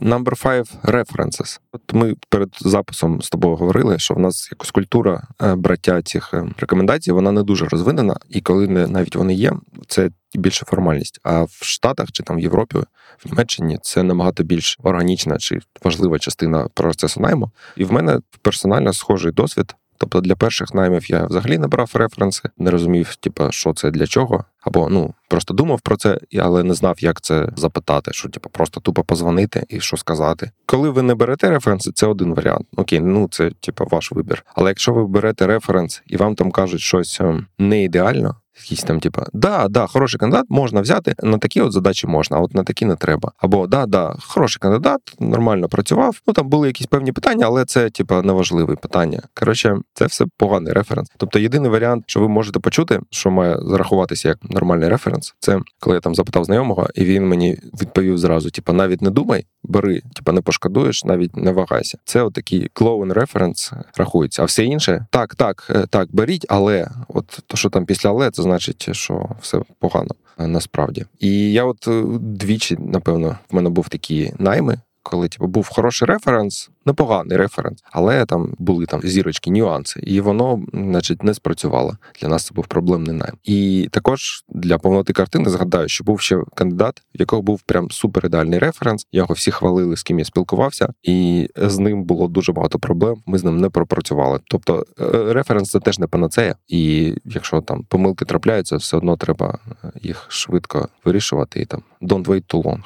Number 0.00 0.42
five 0.44 0.66
references. 0.82 1.60
От 1.72 1.92
ми 1.92 2.14
перед 2.28 2.50
записом 2.60 3.22
з 3.22 3.30
тобою 3.30 3.56
говорили, 3.56 3.98
що 3.98 4.14
в 4.14 4.18
нас 4.18 4.48
якось 4.52 4.70
культура 4.70 5.28
е, 5.42 5.54
браття 5.54 6.02
цих 6.02 6.34
е, 6.34 6.46
рекомендацій, 6.58 7.12
вона 7.12 7.32
не 7.32 7.42
дуже 7.42 7.66
розвинена, 7.66 8.16
і 8.28 8.40
коли 8.40 8.68
навіть 8.68 9.16
вони 9.16 9.34
є, 9.34 9.52
це 9.88 10.10
більше 10.34 10.64
формальність. 10.64 11.20
А 11.22 11.42
в 11.42 11.58
Штатах 11.62 12.12
чи 12.12 12.22
там 12.22 12.36
в 12.36 12.40
Європі, 12.40 12.78
в 13.24 13.26
Німеччині 13.26 13.78
це 13.82 14.02
набагато 14.02 14.42
більш 14.42 14.78
органічна 14.82 15.38
чи 15.38 15.60
важлива 15.84 16.18
частина 16.18 16.68
процесу 16.74 17.20
найму. 17.20 17.50
І 17.76 17.84
в 17.84 17.92
мене 17.92 18.20
персонально 18.42 18.92
схожий 18.92 19.32
досвід. 19.32 19.74
Тобто 19.98 20.20
для 20.20 20.36
перших 20.36 20.74
наймів 20.74 21.10
я 21.10 21.26
взагалі 21.26 21.58
не 21.58 21.66
брав 21.66 21.90
референси, 21.94 22.42
не 22.58 22.70
розумів, 22.70 23.16
типу, 23.16 23.52
що 23.52 23.74
це 23.74 23.90
для 23.90 24.06
чого, 24.06 24.44
або 24.64 24.88
ну 24.88 25.14
просто 25.28 25.54
думав 25.54 25.80
про 25.80 25.96
це, 25.96 26.18
але 26.38 26.62
не 26.62 26.74
знав, 26.74 26.96
як 26.98 27.20
це 27.20 27.48
запитати, 27.56 28.10
що 28.12 28.28
типу, 28.28 28.48
просто 28.48 28.80
тупо 28.80 29.04
позвонити 29.04 29.66
і 29.68 29.80
що 29.80 29.96
сказати. 29.96 30.50
Коли 30.66 30.90
ви 30.90 31.02
не 31.02 31.14
берете 31.14 31.50
референси, 31.50 31.92
це 31.92 32.06
один 32.06 32.34
варіант. 32.34 32.66
Окей, 32.76 33.00
ну 33.00 33.28
це 33.30 33.50
типу, 33.50 33.88
ваш 33.90 34.12
вибір. 34.12 34.44
Але 34.54 34.70
якщо 34.70 34.92
ви 34.92 35.06
берете 35.06 35.46
референс 35.46 36.02
і 36.06 36.16
вам 36.16 36.34
там 36.34 36.50
кажуть 36.50 36.80
щось 36.80 37.20
ем, 37.20 37.46
не 37.58 37.84
ідеально, 37.84 38.36
Якісь 38.56 38.82
там, 38.82 39.00
типа, 39.00 39.26
да, 39.32 39.68
да, 39.68 39.86
хороший 39.86 40.20
кандидат 40.20 40.46
можна 40.48 40.80
взяти, 40.80 41.14
на 41.22 41.38
такі 41.38 41.60
от 41.60 41.72
задачі 41.72 42.06
можна, 42.06 42.36
а 42.36 42.40
от 42.40 42.54
на 42.54 42.64
такі 42.64 42.84
не 42.84 42.96
треба. 42.96 43.32
Або 43.38 43.66
да, 43.66 43.86
да, 43.86 44.16
хороший 44.20 44.58
кандидат, 44.60 45.00
нормально 45.20 45.68
працював. 45.68 46.20
Ну 46.26 46.32
там 46.32 46.48
були 46.48 46.66
якісь 46.66 46.86
певні 46.86 47.12
питання, 47.12 47.46
але 47.46 47.64
це, 47.64 47.90
типа, 47.90 48.22
неважливі 48.22 48.76
питання. 48.76 49.22
Коротше, 49.34 49.76
це 49.94 50.06
все 50.06 50.24
поганий 50.36 50.72
референс. 50.72 51.08
Тобто, 51.16 51.38
єдиний 51.38 51.70
варіант, 51.70 52.04
що 52.06 52.20
ви 52.20 52.28
можете 52.28 52.60
почути, 52.60 53.00
що 53.10 53.30
має 53.30 53.58
зарахуватися 53.62 54.28
як 54.28 54.38
нормальний 54.42 54.88
референс, 54.88 55.34
це 55.38 55.60
коли 55.80 55.96
я 55.96 56.00
там 56.00 56.14
запитав 56.14 56.44
знайомого, 56.44 56.88
і 56.94 57.04
він 57.04 57.28
мені 57.28 57.58
відповів 57.80 58.18
зразу: 58.18 58.50
типа, 58.50 58.72
навіть 58.72 59.02
не 59.02 59.10
думай, 59.10 59.46
бери, 59.64 60.02
типа 60.14 60.32
не 60.32 60.40
пошкодуєш, 60.40 61.04
навіть 61.04 61.36
не 61.36 61.52
вагайся. 61.52 61.98
Це 62.04 62.22
отакий 62.22 62.70
клоун 62.72 63.12
референс 63.12 63.72
рахується. 63.96 64.42
А 64.42 64.44
все 64.44 64.64
інше 64.64 65.06
так, 65.10 65.34
так, 65.34 65.66
е, 65.70 65.86
так, 65.86 66.08
беріть, 66.12 66.46
але 66.48 66.88
от 67.08 67.38
то, 67.46 67.56
що 67.56 67.70
там 67.70 67.86
після 67.86 68.08
але, 68.08 68.30
це 68.30 68.42
значить, 68.42 68.88
що 68.96 69.28
все 69.40 69.60
погано 69.78 70.10
насправді. 70.38 71.04
І 71.20 71.52
я, 71.52 71.64
от 71.64 71.88
е, 71.88 72.02
двічі, 72.20 72.76
напевно, 72.78 73.38
в 73.50 73.54
мене 73.54 73.70
був 73.70 73.88
такі 73.88 74.32
найми 74.38 74.78
коли 75.04 75.28
типу, 75.28 75.46
був 75.46 75.68
хороший 75.72 76.08
референс, 76.08 76.70
непоганий 76.86 77.36
референс, 77.36 77.84
але 77.92 78.24
там 78.26 78.54
були 78.58 78.86
там 78.86 79.00
зірочки, 79.04 79.50
нюанси, 79.50 80.00
і 80.00 80.20
воно, 80.20 80.62
значить, 80.72 81.22
не 81.22 81.34
спрацювало. 81.34 81.96
Для 82.20 82.28
нас 82.28 82.46
це 82.46 82.54
був 82.54 82.66
проблемний 82.66 83.16
найм. 83.16 83.34
І 83.44 83.88
також 83.92 84.44
для 84.48 84.78
повноти 84.78 85.12
картини 85.12 85.50
згадаю, 85.50 85.88
що 85.88 86.04
був 86.04 86.20
ще 86.20 86.42
кандидат, 86.54 87.02
в 87.14 87.20
якого 87.20 87.42
був 87.42 87.62
прям 87.62 87.90
супер 87.90 88.26
ідеальний 88.26 88.58
референс. 88.58 89.06
Його 89.12 89.34
всі 89.34 89.50
хвалили, 89.50 89.96
з 89.96 90.02
ким 90.02 90.18
я 90.18 90.24
спілкувався, 90.24 90.88
і 91.02 91.48
з 91.56 91.78
ним 91.78 92.04
було 92.04 92.28
дуже 92.28 92.52
багато 92.52 92.78
проблем. 92.78 93.22
Ми 93.26 93.38
з 93.38 93.44
ним 93.44 93.60
не 93.60 93.68
пропрацювали. 93.68 94.40
Тобто 94.44 94.86
е, 95.00 95.32
референс 95.32 95.70
це 95.70 95.80
теж 95.80 95.98
не 95.98 96.06
панацея, 96.06 96.54
і 96.68 97.14
якщо 97.24 97.60
там 97.60 97.84
помилки 97.88 98.24
трапляються, 98.24 98.76
все 98.76 98.96
одно 98.96 99.16
треба 99.16 99.58
їх 100.02 100.26
швидко 100.28 100.88
вирішувати. 101.04 101.60
І 101.60 101.64
там 101.64 101.82
don't 102.02 102.24
wait 102.24 102.54
too 102.54 102.62
long. 102.62 102.80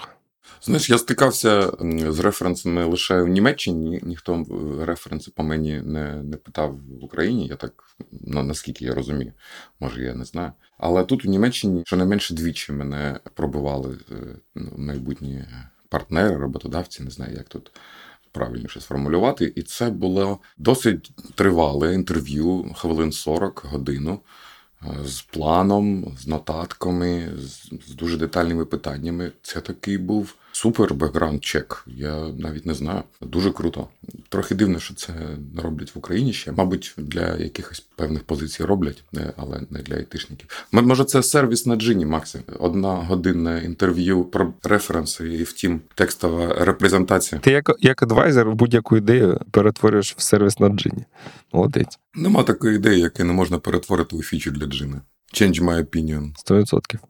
Знаєш, 0.63 0.91
я 0.91 0.99
стикався 0.99 1.73
з 2.09 2.19
референсами 2.19 2.85
лише 2.85 3.23
в 3.23 3.29
Німеччині. 3.29 4.01
Ніхто 4.03 4.35
е, 4.35 4.85
референси 4.85 5.31
по 5.35 5.43
мені 5.43 5.81
не 5.81 6.23
не 6.23 6.37
питав 6.37 6.79
в 7.01 7.05
Україні. 7.05 7.47
Я 7.47 7.57
так 7.57 7.85
ну, 8.13 8.43
наскільки 8.43 8.85
я 8.85 8.95
розумію, 8.95 9.33
може 9.81 10.05
я 10.05 10.15
не 10.15 10.25
знаю. 10.25 10.53
Але 10.79 11.05
тут 11.05 11.25
у 11.25 11.29
Німеччині 11.29 11.83
щонайменше 11.87 12.35
двічі 12.35 12.73
мене 12.73 13.21
пробивали 13.35 13.99
е, 14.13 14.15
ну, 14.55 14.73
майбутні 14.77 15.45
партнери, 15.89 16.37
роботодавці, 16.37 17.03
не 17.03 17.11
знаю, 17.11 17.35
як 17.37 17.49
тут. 17.49 17.73
Правильніше 18.33 18.81
сформулювати, 18.81 19.53
і 19.57 19.63
це 19.63 19.91
було 19.91 20.39
досить 20.59 21.11
тривале 21.35 21.95
інтерв'ю, 21.95 22.75
хвилин 22.77 23.13
40 23.13 23.65
годину 23.65 24.21
з 25.05 25.23
планом, 25.23 26.17
з 26.19 26.27
нотатками, 26.27 27.29
з 27.87 27.95
дуже 27.95 28.17
детальними 28.17 28.64
питаннями. 28.64 29.33
Це 29.43 29.61
такий 29.61 29.99
був 29.99 30.35
супер 30.59 30.94
бекграунд 30.94 31.44
чек. 31.44 31.85
Я 31.87 32.29
навіть 32.38 32.66
не 32.66 32.75
знаю. 32.75 33.03
Дуже 33.21 33.51
круто. 33.51 33.88
Трохи 34.29 34.55
дивно, 34.55 34.79
що 34.79 34.94
це 34.94 35.12
роблять 35.62 35.94
в 35.94 35.99
Україні 35.99 36.33
ще. 36.33 36.53
Мабуть, 36.53 36.94
для 36.97 37.37
якихось 37.37 37.81
певних 37.97 38.25
позицій 38.25 38.64
роблять, 38.64 39.05
е, 39.16 39.33
але 39.37 39.61
не 39.71 39.83
для 39.83 39.94
айтишників. 39.94 40.66
Може, 40.73 41.05
це 41.05 41.23
сервіс 41.23 41.66
на 41.66 41.77
джині, 41.77 42.07
Максі. 42.07 42.40
Одногодинне 42.59 43.62
інтерв'ю 43.64 44.25
про 44.25 44.53
референси 44.62 45.35
і 45.35 45.42
потім 45.43 45.81
текстова 45.94 46.64
репрезентація. 46.64 47.40
Ти 47.40 47.51
як 47.51 47.71
як 47.81 48.03
advisor 48.03 48.51
будь-яку 48.51 48.97
ідею 48.97 49.40
перетворюєш 49.51 50.14
в 50.16 50.21
сервіс 50.21 50.59
на 50.59 50.68
джині. 50.68 51.05
Молодець. 51.53 51.99
Нема 52.14 52.42
такої 52.42 52.77
ідеї, 52.77 53.01
яку 53.01 53.25
не 53.25 53.33
можна 53.33 53.59
перетворити 53.59 54.16
у 54.16 54.23
фічу 54.23 54.51
для 54.51 54.66
джина. 54.66 55.01
Change 55.33 55.61
my 55.61 55.79
opinion. 55.79 56.33
100%. 56.47 57.01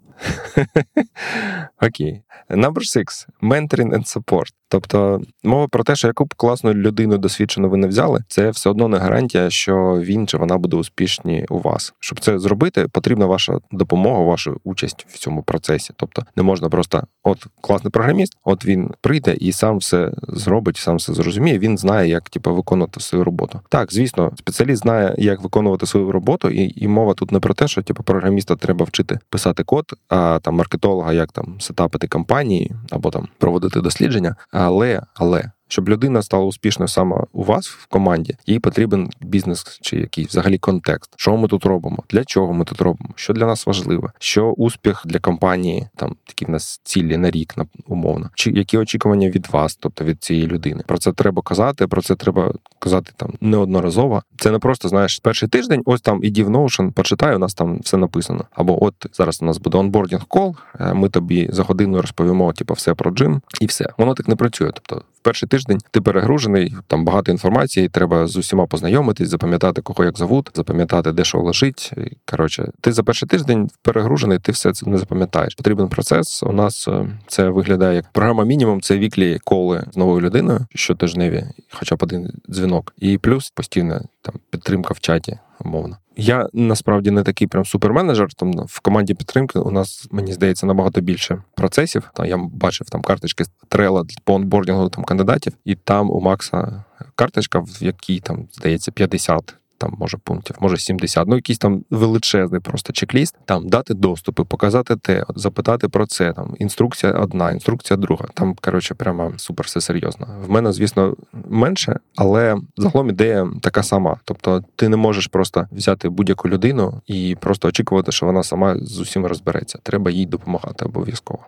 Окей. 1.81 2.23
Number 2.51 2.83
six. 2.83 3.27
Mentoring 3.43 3.95
and 3.95 4.07
support. 4.07 4.51
Тобто 4.69 5.21
мова 5.45 5.69
про 5.69 5.85
те, 5.85 5.97
що 5.97 6.09
яку 6.09 6.25
б 6.25 6.35
класну 6.35 6.75
людину 6.75 7.19
досвідчену 7.19 7.71
ви 7.71 7.77
не 7.77 7.87
взяли, 7.87 8.25
це 8.29 8.51
все 8.51 8.71
одно 8.71 8.89
не 8.89 8.99
гарантія, 8.99 9.51
що 9.51 10.01
він 10.01 10.27
чи 10.27 10.37
вона 10.37 10.59
буде 10.59 10.77
успішні 10.77 11.47
у 11.49 11.59
вас. 11.59 11.95
Щоб 12.01 12.21
це 12.21 12.39
зробити, 12.39 12.89
потрібна 12.93 13.27
ваша 13.27 13.59
допомога, 13.71 14.23
ваша 14.23 14.53
участь 14.65 15.07
в 15.09 15.19
цьому 15.19 15.43
процесі. 15.43 15.93
Тобто 15.97 16.23
не 16.37 16.43
можна 16.43 16.69
просто, 16.69 17.03
от 17.23 17.47
класний 17.61 17.91
програміст, 17.91 18.37
от 18.45 18.67
він 18.67 18.91
прийде 19.01 19.35
і 19.41 19.53
сам 19.53 19.79
все 19.79 20.13
зробить, 20.29 20.77
сам 20.77 20.97
все 20.97 21.15
зрозуміє. 21.15 21.59
Він 21.59 21.79
знає, 21.79 22.09
як 22.09 22.29
типу, 22.29 22.55
виконувати 22.55 23.01
свою 23.01 23.25
роботу. 23.25 23.61
Так, 23.69 23.93
звісно, 23.93 24.33
спеціаліст 24.39 24.83
знає, 24.83 25.15
як 25.19 25.43
виконувати 25.43 25.87
свою 25.87 26.13
роботу, 26.13 26.49
і 26.51 26.85
і 26.85 26.89
мова 26.89 27.15
тут 27.15 27.33
не 27.33 27.41
про 27.41 27.55
те, 27.55 27.69
що 27.69 27.83
типу, 27.83 28.03
програміста 28.03 28.57
треба 28.57 28.85
вчити 28.85 29.19
писати 29.31 29.65
код, 29.65 29.85
а 30.09 30.39
там 30.43 30.55
маркетолога, 30.55 31.13
як 31.13 31.33
там 31.33 31.61
сетапити 31.61 32.07
кампанії 32.07 32.73
або 32.91 33.11
там 33.11 33.29
проводити 33.39 33.81
дослідження. 33.81 34.37
Але, 34.61 35.03
але 35.15 35.51
щоб 35.69 35.89
людина 35.89 36.23
стала 36.23 36.45
успішною 36.45 36.89
саме 36.89 37.17
у 37.33 37.45
вас 37.45 37.69
в 37.69 37.87
команді, 37.87 38.37
їй 38.47 38.59
потрібен 38.59 39.11
бізнес 39.21 39.79
чи 39.81 39.97
якийсь 39.97 40.29
взагалі 40.29 40.59
контекст. 40.59 41.11
Що 41.17 41.37
ми 41.37 41.49
тут 41.49 41.67
робимо? 41.67 41.99
Для 42.11 42.25
чого 42.25 42.53
ми 42.53 42.65
тут 42.65 42.81
робимо? 42.81 43.11
Що 43.15 43.33
для 43.33 43.47
нас 43.47 43.67
важливо? 43.67 44.11
Що 44.19 44.51
успіх 44.51 45.03
для 45.05 45.19
компанії, 45.19 45.89
там 45.97 46.17
такі 46.27 46.45
в 46.45 46.51
нас 46.51 46.81
цілі 46.85 47.17
на 47.17 47.31
рік, 47.31 47.57
на 47.57 47.67
умовно, 47.87 48.31
чи 48.35 48.51
які 48.51 48.79
очікування 48.79 49.31
від 49.31 49.47
вас, 49.51 49.77
тобто 49.77 50.05
від 50.05 50.23
цієї 50.23 50.47
людини? 50.47 50.83
Про 50.87 50.99
це 50.99 51.13
треба 51.13 51.43
казати. 51.43 51.87
Про 51.87 52.03
це 52.03 52.15
треба 52.15 52.53
казати 52.79 53.13
там 53.17 53.33
неодноразово. 53.41 54.23
Це 54.39 54.51
не 54.51 54.59
просто 54.59 54.89
знаєш 54.89 55.19
перший 55.19 55.49
тиждень. 55.49 55.83
Ось 55.85 56.01
там 56.01 56.25
іди 56.25 56.45
в 56.45 56.49
Notion, 56.49 56.93
почитай, 56.93 57.37
у 57.37 57.39
нас 57.39 57.55
там 57.55 57.79
все 57.79 57.97
написано. 57.97 58.45
Або 58.51 58.85
от 58.85 58.95
зараз 59.13 59.43
у 59.43 59.45
нас 59.45 59.59
буде 59.59 59.79
онбордінг 59.79 60.25
кол. 60.25 60.57
Е, 60.81 60.95
ми 60.95 61.09
тобі 61.09 61.49
за 61.53 61.63
годину 61.63 62.01
розповімо, 62.01 62.53
типу, 62.53 62.75
все 62.75 62.95
про 62.95 63.11
джим, 63.11 63.43
і 63.61 63.67
все. 63.67 63.87
Воно 63.99 64.15
так 64.15 64.29
не 64.29 64.37
працює. 64.37 64.71
Тобто, 64.75 64.97
в 64.97 65.21
перший 65.23 65.49
тиждень 65.49 65.58
ти 65.91 66.01
перегружений, 66.01 66.75
там 66.87 67.05
багато 67.05 67.33
інформації, 67.33 67.89
треба 67.89 68.27
з 68.27 68.37
усіма 68.37 68.67
познайомитись, 68.67 69.29
запам'ятати, 69.29 69.83
кого 69.83 70.05
як 70.05 70.19
зовут, 70.19 70.51
запам'ятати, 70.55 71.13
де 71.13 71.25
що 71.25 71.39
лежить. 71.39 71.93
Коротше, 72.31 72.71
ти 72.81 72.93
за 72.93 73.03
перший 73.03 73.29
тиждень 73.29 73.71
перегружений, 73.83 74.39
ти 74.39 74.53
все 74.53 74.73
це 74.73 74.91
не 74.91 74.99
запам'ятаєш. 74.99 75.55
Потрібен 75.55 75.89
процес. 75.89 76.43
У 76.43 76.53
нас 76.53 76.89
е, 76.89 77.07
це 77.27 77.49
виглядає 77.49 77.97
як 77.97 78.13
програма 78.13 78.45
мінімум. 78.45 78.81
Це 78.81 78.99
віклі 78.99 79.39
коли 79.45 79.85
з 79.93 79.97
новою 79.97 80.21
людиною, 80.21 80.67
щотижневі, 80.75 81.45
хоча 81.71 81.97
б 81.97 81.99
один 82.03 82.33
дзвінок, 82.49 82.95
і 82.99 83.19
плюс 83.19 83.51
постійна 83.51 84.05
там 84.23 84.35
підтримка 84.51 84.95
в 84.95 85.01
чаті 85.01 85.39
умовно. 85.65 85.97
Я 86.17 86.49
насправді 86.53 87.11
не 87.11 87.23
такий 87.23 87.49
прям 87.49 87.65
суперменеджер. 87.65 88.35
Там 88.35 88.53
в 88.53 88.81
команді 88.81 89.15
підтримки 89.15 89.59
у 89.59 89.71
нас 89.71 90.09
мені 90.11 90.33
здається 90.33 90.67
набагато 90.67 91.01
більше 91.01 91.43
процесів. 91.55 92.11
Там 92.15 92.27
я 92.27 92.37
бачив 92.37 92.91
там 92.91 93.03
карточки 93.03 93.45
трела 93.69 94.05
по 94.25 94.35
онбордінгу 94.35 94.89
там 94.89 95.05
кандидатів, 95.05 95.53
і 95.65 95.75
там 95.75 96.11
у 96.11 96.21
Макса 96.21 96.85
карточка, 97.15 97.59
в 97.59 97.77
якій 97.81 98.21
там 98.21 98.49
здається 98.53 98.93
50 98.93 99.55
там 99.79 99.97
може 99.99 100.17
пунктів, 100.17 100.57
може 100.61 100.77
70, 100.77 101.29
ну 101.29 101.37
якийсь 101.37 101.59
там 101.59 101.85
величезний 101.91 102.61
просто 102.61 102.93
чек-ліст, 102.93 103.35
там 103.45 103.69
дати 103.69 103.95
доступи, 103.95 104.45
показати 104.45 104.97
те, 104.97 105.25
запитати 105.37 105.89
про 105.89 106.07
це. 106.07 106.33
Там 106.33 106.55
інструкція 106.59 107.13
одна, 107.13 107.51
інструкція 107.51 107.97
друга. 107.97 108.27
Там 108.35 108.55
коротше, 108.61 108.95
прямо 108.95 109.33
супер 109.37 109.67
все 109.67 109.81
серйозно. 109.81 110.27
В 110.47 110.51
мене, 110.51 110.73
звісно, 110.73 111.17
менше, 111.33 112.01
але 112.17 112.57
загалом 112.77 113.09
ідея 113.09 113.51
така 113.63 113.83
сама. 113.83 114.21
Тобто, 114.25 114.65
ти 114.77 114.89
не 114.89 114.97
можеш 114.97 115.27
просто 115.27 115.67
взяти 115.73 116.09
будь-яку 116.09 116.49
людину 116.49 117.03
і 117.07 117.37
просто 117.41 117.69
очікувати, 117.69 118.13
що 118.13 118.27
вона 118.27 118.43
сама 118.43 118.77
з 118.79 119.01
усім 119.01 119.27
розбереться. 119.27 119.79
Треба 119.83 120.11
їй 120.11 120.27
допомагати 120.27 120.85
обов'язково. 120.85 121.41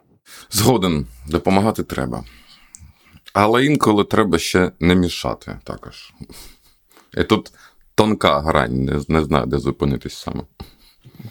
Згоден, 0.50 1.06
допомагати 1.28 1.82
треба. 1.82 2.24
Але 3.32 3.64
інколи 3.64 4.04
треба 4.04 4.38
ще 4.38 4.72
не 4.80 4.94
мішати 4.94 5.58
також. 5.64 6.14
І 7.18 7.24
тут 7.24 7.52
тонка 8.00 8.40
грань, 8.40 8.84
не, 8.84 8.92
не 9.08 9.24
знаю, 9.24 9.46
де 9.46 9.58
зупинитись 9.58 10.14
саме. 10.14 10.40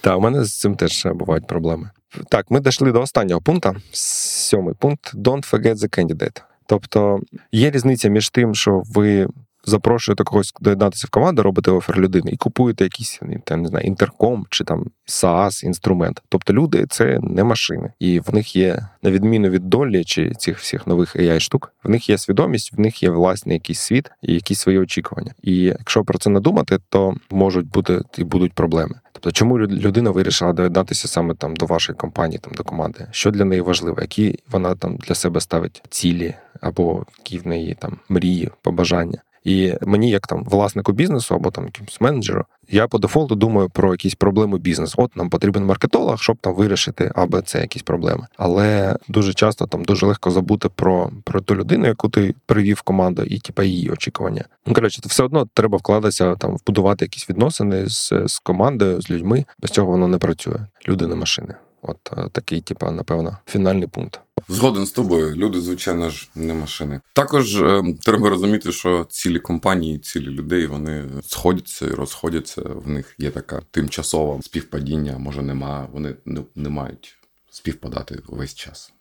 Так, 0.01 0.17
у 0.17 0.21
мене 0.21 0.45
з 0.45 0.59
цим 0.59 0.75
теж 0.75 1.07
бувають 1.15 1.47
проблеми. 1.47 1.89
Так, 2.29 2.51
ми 2.51 2.59
дійшли 2.59 2.91
до 2.91 3.01
останнього 3.01 3.41
пункту. 3.41 3.75
Сьомий 3.91 4.75
пункт: 4.79 5.15
Don't 5.15 5.51
forget 5.51 5.75
the 5.75 5.99
candidate. 5.99 6.41
Тобто 6.65 7.19
є 7.51 7.71
різниця 7.71 8.09
між 8.09 8.29
тим, 8.29 8.55
що 8.55 8.83
ви 8.85 9.27
запрошуєте 9.69 10.23
когось 10.23 10.53
доєднатися 10.61 11.07
в 11.07 11.09
команду, 11.09 11.43
робите 11.43 11.71
офер 11.71 11.99
людини 11.99 12.31
і 12.31 12.37
купуєте 12.37 12.83
якийсь 12.83 13.19
там, 13.43 13.61
не 13.61 13.67
знаю, 13.67 13.85
інтерком 13.85 14.45
чи 14.49 14.63
там 14.63 14.85
SaaS 15.07 15.65
інструмент. 15.65 16.21
Тобто 16.29 16.53
люди 16.53 16.85
це 16.89 17.19
не 17.23 17.43
машини, 17.43 17.93
і 17.99 18.19
в 18.19 18.33
них 18.33 18.55
є 18.55 18.87
на 19.03 19.11
відміну 19.11 19.49
від 19.49 19.69
долі 19.69 20.03
чи 20.03 20.31
цих 20.31 20.59
всіх 20.59 20.87
нових 20.87 21.15
ai 21.15 21.39
штук, 21.39 21.73
в 21.83 21.89
них 21.89 22.09
є 22.09 22.17
свідомість, 22.17 22.73
в 22.73 22.79
них 22.79 23.03
є 23.03 23.09
власний 23.09 23.53
якийсь 23.53 23.79
світ 23.79 24.11
і 24.21 24.33
якісь 24.33 24.59
свої 24.59 24.79
очікування. 24.79 25.33
І 25.41 25.55
якщо 25.55 26.03
про 26.03 26.19
це 26.19 26.29
не 26.29 26.39
думати, 26.39 26.79
то 26.89 27.15
можуть 27.31 27.67
бути 27.67 28.01
і 28.17 28.23
будуть 28.23 28.53
проблеми. 28.53 28.95
Тобто, 29.21 29.31
чому 29.31 29.59
людина 29.59 30.11
вирішила 30.11 30.53
доєднатися 30.53 31.07
саме 31.07 31.33
там 31.33 31.55
до 31.55 31.65
вашої 31.65 31.95
компанії, 31.97 32.39
там 32.39 32.53
до 32.53 32.63
команди, 32.63 33.07
що 33.11 33.31
для 33.31 33.45
неї 33.45 33.61
важливо, 33.61 33.97
які 34.01 34.39
вона 34.51 34.75
там 34.75 34.97
для 34.97 35.15
себе 35.15 35.41
ставить 35.41 35.83
цілі 35.89 36.35
або 36.61 37.05
які 37.17 37.37
в 37.37 37.47
неї 37.47 37.77
там 37.79 37.97
мрії, 38.09 38.49
побажання. 38.61 39.21
І 39.43 39.73
мені, 39.81 40.09
як 40.09 40.27
там 40.27 40.43
власнику 40.43 40.91
бізнесу 40.91 41.35
або 41.35 41.51
там 41.51 41.65
якимось 41.65 42.01
менеджеру, 42.01 42.45
я 42.71 42.87
по 42.87 42.97
дефолту 42.97 43.35
думаю 43.35 43.69
про 43.69 43.91
якісь 43.91 44.15
проблеми 44.15 44.57
бізнесу. 44.57 44.95
От 44.97 45.15
нам 45.15 45.29
потрібен 45.29 45.65
маркетолог, 45.65 46.19
щоб 46.19 46.37
там 46.37 46.55
вирішити 46.55 47.11
або 47.15 47.41
це 47.41 47.61
якісь 47.61 47.81
проблеми. 47.81 48.27
Але 48.37 48.95
дуже 49.07 49.33
часто 49.33 49.65
там 49.65 49.83
дуже 49.83 50.05
легко 50.05 50.31
забути 50.31 50.69
про 50.69 51.11
про 51.23 51.41
ту 51.41 51.55
людину, 51.55 51.87
яку 51.87 52.09
ти 52.09 52.35
привів 52.45 52.75
в 52.75 52.81
команду, 52.81 53.23
і 53.23 53.39
типа 53.39 53.63
її 53.63 53.89
очікування. 53.89 54.45
Ну 54.65 54.73
коротше, 54.73 55.01
все 55.05 55.23
одно 55.23 55.47
треба 55.53 55.77
вкладатися 55.77 56.35
там, 56.35 56.57
вбудувати 56.57 57.05
якісь 57.05 57.29
відносини 57.29 57.89
з, 57.89 58.13
з 58.25 58.39
командою, 58.39 59.01
з 59.01 59.09
людьми. 59.09 59.45
Без 59.61 59.71
цього 59.71 59.91
воно 59.91 60.07
не 60.07 60.17
працює. 60.17 60.59
Люди 60.87 61.07
не 61.07 61.15
машини. 61.15 61.55
От 61.81 61.97
е, 62.17 62.29
такий, 62.31 62.61
типа, 62.61 62.91
напевно, 62.91 63.37
фінальний 63.45 63.87
пункт. 63.87 64.19
Згоден 64.49 64.85
з 64.85 64.91
тобою. 64.91 65.35
Люди, 65.35 65.61
звичайно 65.61 66.09
ж, 66.09 66.29
не 66.35 66.53
машини. 66.53 67.01
Також 67.13 67.61
е, 67.61 67.83
треба 68.01 68.29
розуміти, 68.29 68.71
що 68.71 69.05
цілі 69.09 69.39
компанії, 69.39 69.99
цілі 69.99 70.27
людей 70.27 70.65
вони 70.65 71.05
сходяться 71.23 71.85
і 71.85 71.89
розходяться. 71.89 72.61
В 72.61 72.89
них 72.89 73.15
є 73.17 73.31
така 73.31 73.61
тимчасова 73.71 74.41
співпадіння, 74.41 75.17
може 75.17 75.41
нема. 75.41 75.87
Вони 75.91 76.15
не, 76.25 76.41
не 76.55 76.69
мають 76.69 77.17
співпадати 77.51 78.19
весь 78.27 78.55
час. 78.55 78.93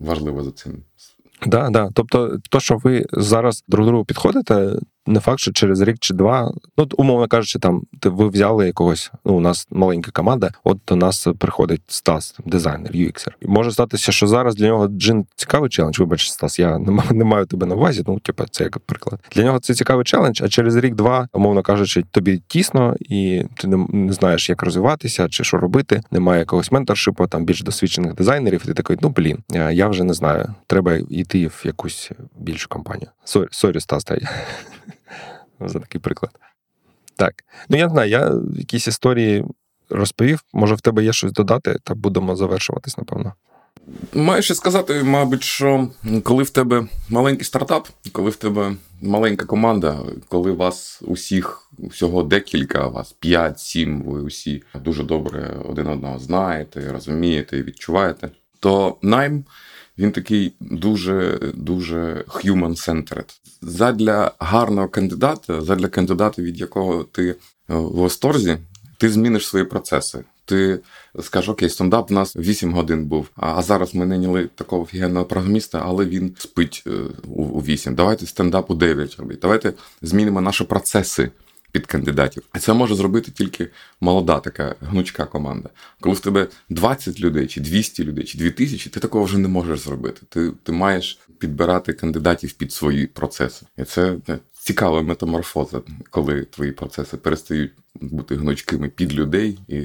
Важливо 0.00 0.42
за 0.44 0.50
цим. 0.50 0.82
Да, 1.46 1.70
да. 1.70 1.90
Тобто, 1.94 2.38
то, 2.50 2.60
що 2.60 2.76
ви 2.76 3.06
зараз 3.12 3.64
друг 3.68 3.86
другу 3.86 4.04
підходите, 4.04 4.76
не 5.06 5.20
факт, 5.20 5.40
що 5.40 5.52
через 5.52 5.80
рік 5.80 5.96
чи 6.00 6.14
два, 6.14 6.52
ну 6.78 6.88
умовно 6.96 7.28
кажучи, 7.28 7.58
там 7.58 7.82
ви 8.04 8.28
взяли 8.28 8.66
якогось. 8.66 9.12
Ну, 9.24 9.34
у 9.34 9.40
нас 9.40 9.68
маленька 9.70 10.10
команда. 10.10 10.50
От 10.64 10.78
до 10.88 10.96
нас 10.96 11.28
приходить 11.38 11.82
Стас, 11.86 12.36
дизайнер, 12.46 12.92
UX. 12.92 13.28
І 13.40 13.46
може 13.46 13.72
статися, 13.72 14.12
що 14.12 14.26
зараз 14.26 14.54
для 14.54 14.66
нього 14.66 14.88
джин 14.88 15.26
цікавий 15.36 15.70
челендж. 15.70 15.98
Вибач, 15.98 16.30
Стас, 16.30 16.58
я 16.58 16.78
не 16.78 17.02
не 17.10 17.24
маю 17.24 17.46
тебе 17.46 17.66
на 17.66 17.74
увазі. 17.74 18.04
Ну, 18.06 18.18
типу, 18.18 18.44
це 18.50 18.64
як 18.64 18.78
приклад. 18.78 19.20
Для 19.32 19.42
нього 19.42 19.58
це 19.58 19.74
цікавий 19.74 20.04
челендж, 20.04 20.42
а 20.42 20.48
через 20.48 20.76
рік-два, 20.76 21.28
умовно 21.32 21.62
кажучи, 21.62 22.02
тобі 22.10 22.42
тісно, 22.46 22.96
і 23.00 23.42
ти 23.56 23.68
не, 23.68 23.86
не 23.88 24.12
знаєш, 24.12 24.48
як 24.48 24.62
розвиватися 24.62 25.28
чи 25.28 25.44
що 25.44 25.56
робити. 25.56 26.00
Немає 26.10 26.38
якогось 26.38 26.72
менторшипу, 26.72 27.26
там 27.26 27.44
більш 27.44 27.62
досвідчених 27.62 28.14
дизайнерів. 28.14 28.60
І 28.64 28.66
ти 28.66 28.74
такий, 28.74 28.96
ну 29.02 29.08
блін, 29.08 29.38
я 29.72 29.88
вже 29.88 30.04
не 30.04 30.14
знаю. 30.14 30.54
Треба 30.66 30.94
йти 30.94 31.46
в 31.46 31.62
якусь 31.64 32.10
більшу 32.38 32.68
компанію. 32.68 33.10
Sorry, 33.24 33.48
sorry, 33.50 33.80
Стас, 33.80 34.04
та 34.04 34.18
за 35.68 35.78
такий 35.78 36.00
приклад. 36.00 36.32
Так. 37.16 37.44
Ну, 37.68 37.76
я 37.76 37.86
не 37.86 37.92
знаю, 37.92 38.10
я 38.10 38.34
якісь 38.58 38.88
історії 38.88 39.44
розповів. 39.90 40.44
Може, 40.52 40.74
в 40.74 40.80
тебе 40.80 41.04
є 41.04 41.12
щось 41.12 41.32
додати, 41.32 41.76
та 41.84 41.94
будемо 41.94 42.36
завершуватись, 42.36 42.98
напевно. 42.98 43.34
Маю 44.14 44.42
ще 44.42 44.54
сказати, 44.54 45.02
мабуть, 45.02 45.42
що 45.42 45.88
коли 46.22 46.42
в 46.42 46.50
тебе 46.50 46.86
маленький 47.08 47.44
стартап, 47.44 47.88
коли 48.12 48.30
в 48.30 48.36
тебе 48.36 48.76
маленька 49.02 49.46
команда, 49.46 49.98
коли 50.28 50.52
вас 50.52 51.02
усіх 51.02 51.70
всього 51.78 52.22
декілька, 52.22 52.86
вас 52.86 53.16
5-7, 53.22 54.04
ви 54.04 54.20
усі 54.20 54.62
дуже 54.74 55.04
добре 55.04 55.56
один 55.68 55.86
одного 55.86 56.18
знаєте, 56.18 56.92
розумієте 56.92 57.58
і 57.58 57.62
відчуваєте, 57.62 58.30
то 58.60 58.96
найм 59.02 59.44
він 59.98 60.12
такий 60.12 60.52
дуже 60.60 61.38
дуже 61.54 62.24
human-centered. 62.28 63.40
Задля 63.62 64.32
гарного 64.38 64.88
кандидата, 64.88 65.60
задля 65.60 65.88
кандидата, 65.88 66.42
від 66.42 66.60
якого 66.60 67.04
ти 67.04 67.28
е, 67.28 67.34
в 67.68 67.92
восторзі, 67.92 68.56
ти 68.98 69.10
зміниш 69.10 69.46
свої 69.46 69.64
процеси. 69.64 70.24
Ти 70.44 70.78
скажеш, 71.20 71.48
окей, 71.48 71.68
стендап 71.68 72.10
у 72.10 72.14
нас 72.14 72.36
8 72.36 72.72
годин 72.72 73.04
був, 73.06 73.28
а 73.36 73.62
зараз 73.62 73.94
ми 73.94 74.06
наняли 74.06 74.48
такого 74.54 74.82
офігенного 74.82 75.26
програміста, 75.26 75.82
але 75.84 76.04
він 76.04 76.34
спить 76.38 76.82
е, 76.86 76.90
у 77.28 77.60
8. 77.60 77.94
Давайте 77.94 78.26
стендап 78.26 78.70
у 78.70 78.74
9 78.74 79.16
робити. 79.16 79.38
Давайте 79.42 79.72
змінимо 80.02 80.40
наші 80.40 80.64
процеси 80.64 81.30
під 81.72 81.86
кандидатів. 81.86 82.42
І 82.56 82.58
це 82.58 82.72
може 82.72 82.94
зробити 82.94 83.30
тільки 83.30 83.68
молода 84.00 84.40
така 84.40 84.74
гнучка 84.80 85.24
команда. 85.24 85.68
Коли 86.00 86.14
в 86.14 86.20
тебе 86.20 86.46
20 86.68 87.20
людей, 87.20 87.46
чи 87.46 87.60
200 87.60 88.04
людей, 88.04 88.24
чи 88.24 88.38
2000, 88.38 88.90
ти 88.90 89.00
такого 89.00 89.24
вже 89.24 89.38
не 89.38 89.48
можеш 89.48 89.80
зробити. 89.80 90.20
Ти 90.28 90.52
ти 90.62 90.72
маєш 90.72 91.18
підбирати 91.38 91.92
кандидатів 91.92 92.52
під 92.52 92.72
свої 92.72 93.06
процеси. 93.06 93.66
І 93.78 93.84
це 93.84 94.16
цікава 94.52 95.02
метаморфоза, 95.02 95.82
коли 96.10 96.44
твої 96.44 96.72
процеси 96.72 97.16
перестають 97.16 97.72
бути 97.94 98.36
гнучкими 98.36 98.88
під 98.88 99.14
людей, 99.14 99.58
і 99.68 99.82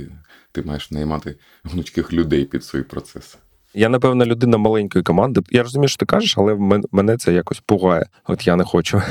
ти 0.52 0.62
маєш 0.62 0.91
наймати 0.91 1.36
гнучких 1.63 2.13
людей 2.13 2.45
під 2.45 2.63
свої 2.63 2.86
процеси. 2.86 3.38
Я, 3.76 3.90
напевно, 3.90 4.26
людина 4.26 4.58
маленької 4.58 5.04
команди. 5.04 5.42
Я 5.52 5.64
розумію, 5.64 5.88
що 5.88 5.98
ти 5.98 6.06
кажеш, 6.06 6.38
але 6.38 6.80
мене 6.92 7.18
це 7.18 7.34
якось 7.34 7.60
пугає. 7.66 8.06
От 8.28 8.48
я 8.48 8.56
не 8.56 8.64
хочу 8.64 9.02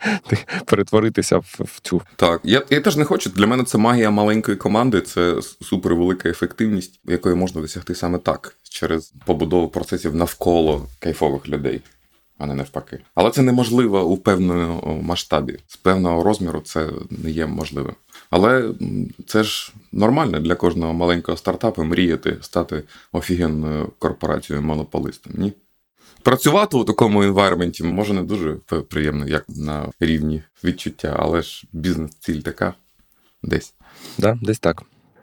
перетворитися 0.66 1.38
в 1.38 1.80
цю. 1.82 2.02
Так, 2.16 2.40
я 2.44 2.62
я 2.70 2.80
теж 2.80 2.96
не 2.96 3.04
хочу. 3.04 3.30
Для 3.30 3.46
мене 3.46 3.64
це 3.64 3.78
магія 3.78 4.10
маленької 4.10 4.56
команди, 4.56 5.00
це 5.00 5.34
супервелика 5.60 6.28
ефективність, 6.28 7.00
якої 7.04 7.34
можна 7.34 7.60
досягти 7.60 7.94
саме 7.94 8.18
так, 8.18 8.56
через 8.62 9.12
побудову 9.26 9.68
процесів 9.68 10.14
навколо 10.14 10.86
кайфових 10.98 11.48
людей. 11.48 11.80
А 12.38 12.46
не 12.46 12.54
навпаки. 12.54 12.98
Але 13.14 13.30
це 13.30 13.42
неможливо 13.42 14.04
у 14.04 14.16
певному 14.16 15.00
масштабі. 15.02 15.58
З 15.66 15.76
певного 15.76 16.22
розміру 16.22 16.60
це 16.60 16.88
не 17.10 17.30
є 17.30 17.46
можливим. 17.46 17.94
Але 18.30 18.74
це 19.26 19.42
ж 19.42 19.72
нормально 19.92 20.40
для 20.40 20.54
кожного 20.54 20.92
маленького 20.92 21.38
стартапу 21.38 21.84
мріяти 21.84 22.36
стати 22.40 22.82
офігенною 23.12 23.92
корпорацією 23.98 24.66
монополистом. 24.66 25.32
Ні? 25.36 25.52
Працювати 26.22 26.76
у 26.76 26.84
такому 26.84 27.24
інвайрменті 27.24 27.84
може 27.84 28.12
не 28.14 28.22
дуже 28.22 28.56
приємно, 28.88 29.26
як 29.26 29.44
на 29.48 29.86
рівні 30.00 30.42
відчуття, 30.64 31.16
але 31.18 31.42
ж 31.42 31.64
бізнес-ціль 31.72 32.40
така 32.40 32.74
десь. 33.42 33.74
Да, 34.18 34.38
Десь 34.42 34.58
так. 34.58 34.82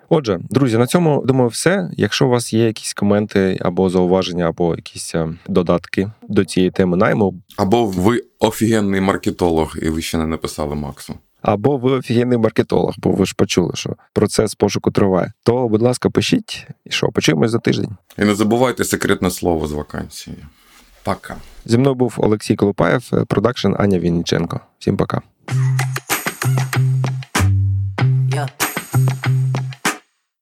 Отже, 0.09 0.39
друзі, 0.49 0.77
на 0.77 0.87
цьому 0.87 1.23
думаю, 1.25 1.49
все. 1.49 1.89
Якщо 1.97 2.25
у 2.25 2.29
вас 2.29 2.53
є 2.53 2.65
якісь 2.65 2.93
коменти 2.93 3.57
або 3.61 3.89
зауваження, 3.89 4.47
або 4.47 4.75
якісь 4.75 5.15
е, 5.15 5.33
додатки 5.47 6.11
до 6.29 6.45
цієї 6.45 6.71
теми 6.71 6.97
найму, 6.97 7.41
або 7.57 7.85
ви 7.85 8.23
офігенний 8.39 9.01
маркетолог, 9.01 9.75
і 9.81 9.89
ви 9.89 10.01
ще 10.01 10.17
не 10.17 10.27
написали 10.27 10.75
Максу 10.75 11.15
або 11.45 11.77
ви 11.77 11.91
офігенний 11.91 12.37
маркетолог, 12.37 12.93
бо 12.97 13.11
ви 13.11 13.25
ж 13.25 13.33
почули, 13.37 13.71
що 13.75 13.95
процес 14.13 14.55
пошуку 14.55 14.91
триває. 14.91 15.33
То, 15.43 15.67
будь 15.67 15.81
ласка, 15.81 16.09
пишіть 16.09 16.67
і 16.85 16.91
що, 16.91 17.07
почуємось 17.07 17.51
за 17.51 17.59
тиждень. 17.59 17.97
І 18.17 18.25
не 18.25 18.35
забувайте 18.35 18.83
секретне 18.83 19.31
слово 19.31 19.67
з 19.67 19.71
вакансії. 19.71 20.37
Пока. 21.03 21.35
Зі 21.65 21.77
мною 21.77 21.95
був 21.95 22.13
Олексій 22.17 22.55
Колупаєв, 22.55 23.11
продакшн 23.27 23.73
Аня 23.77 23.99
Вінніченко. 23.99 24.59
Всім 24.79 24.97
пока. 24.97 25.21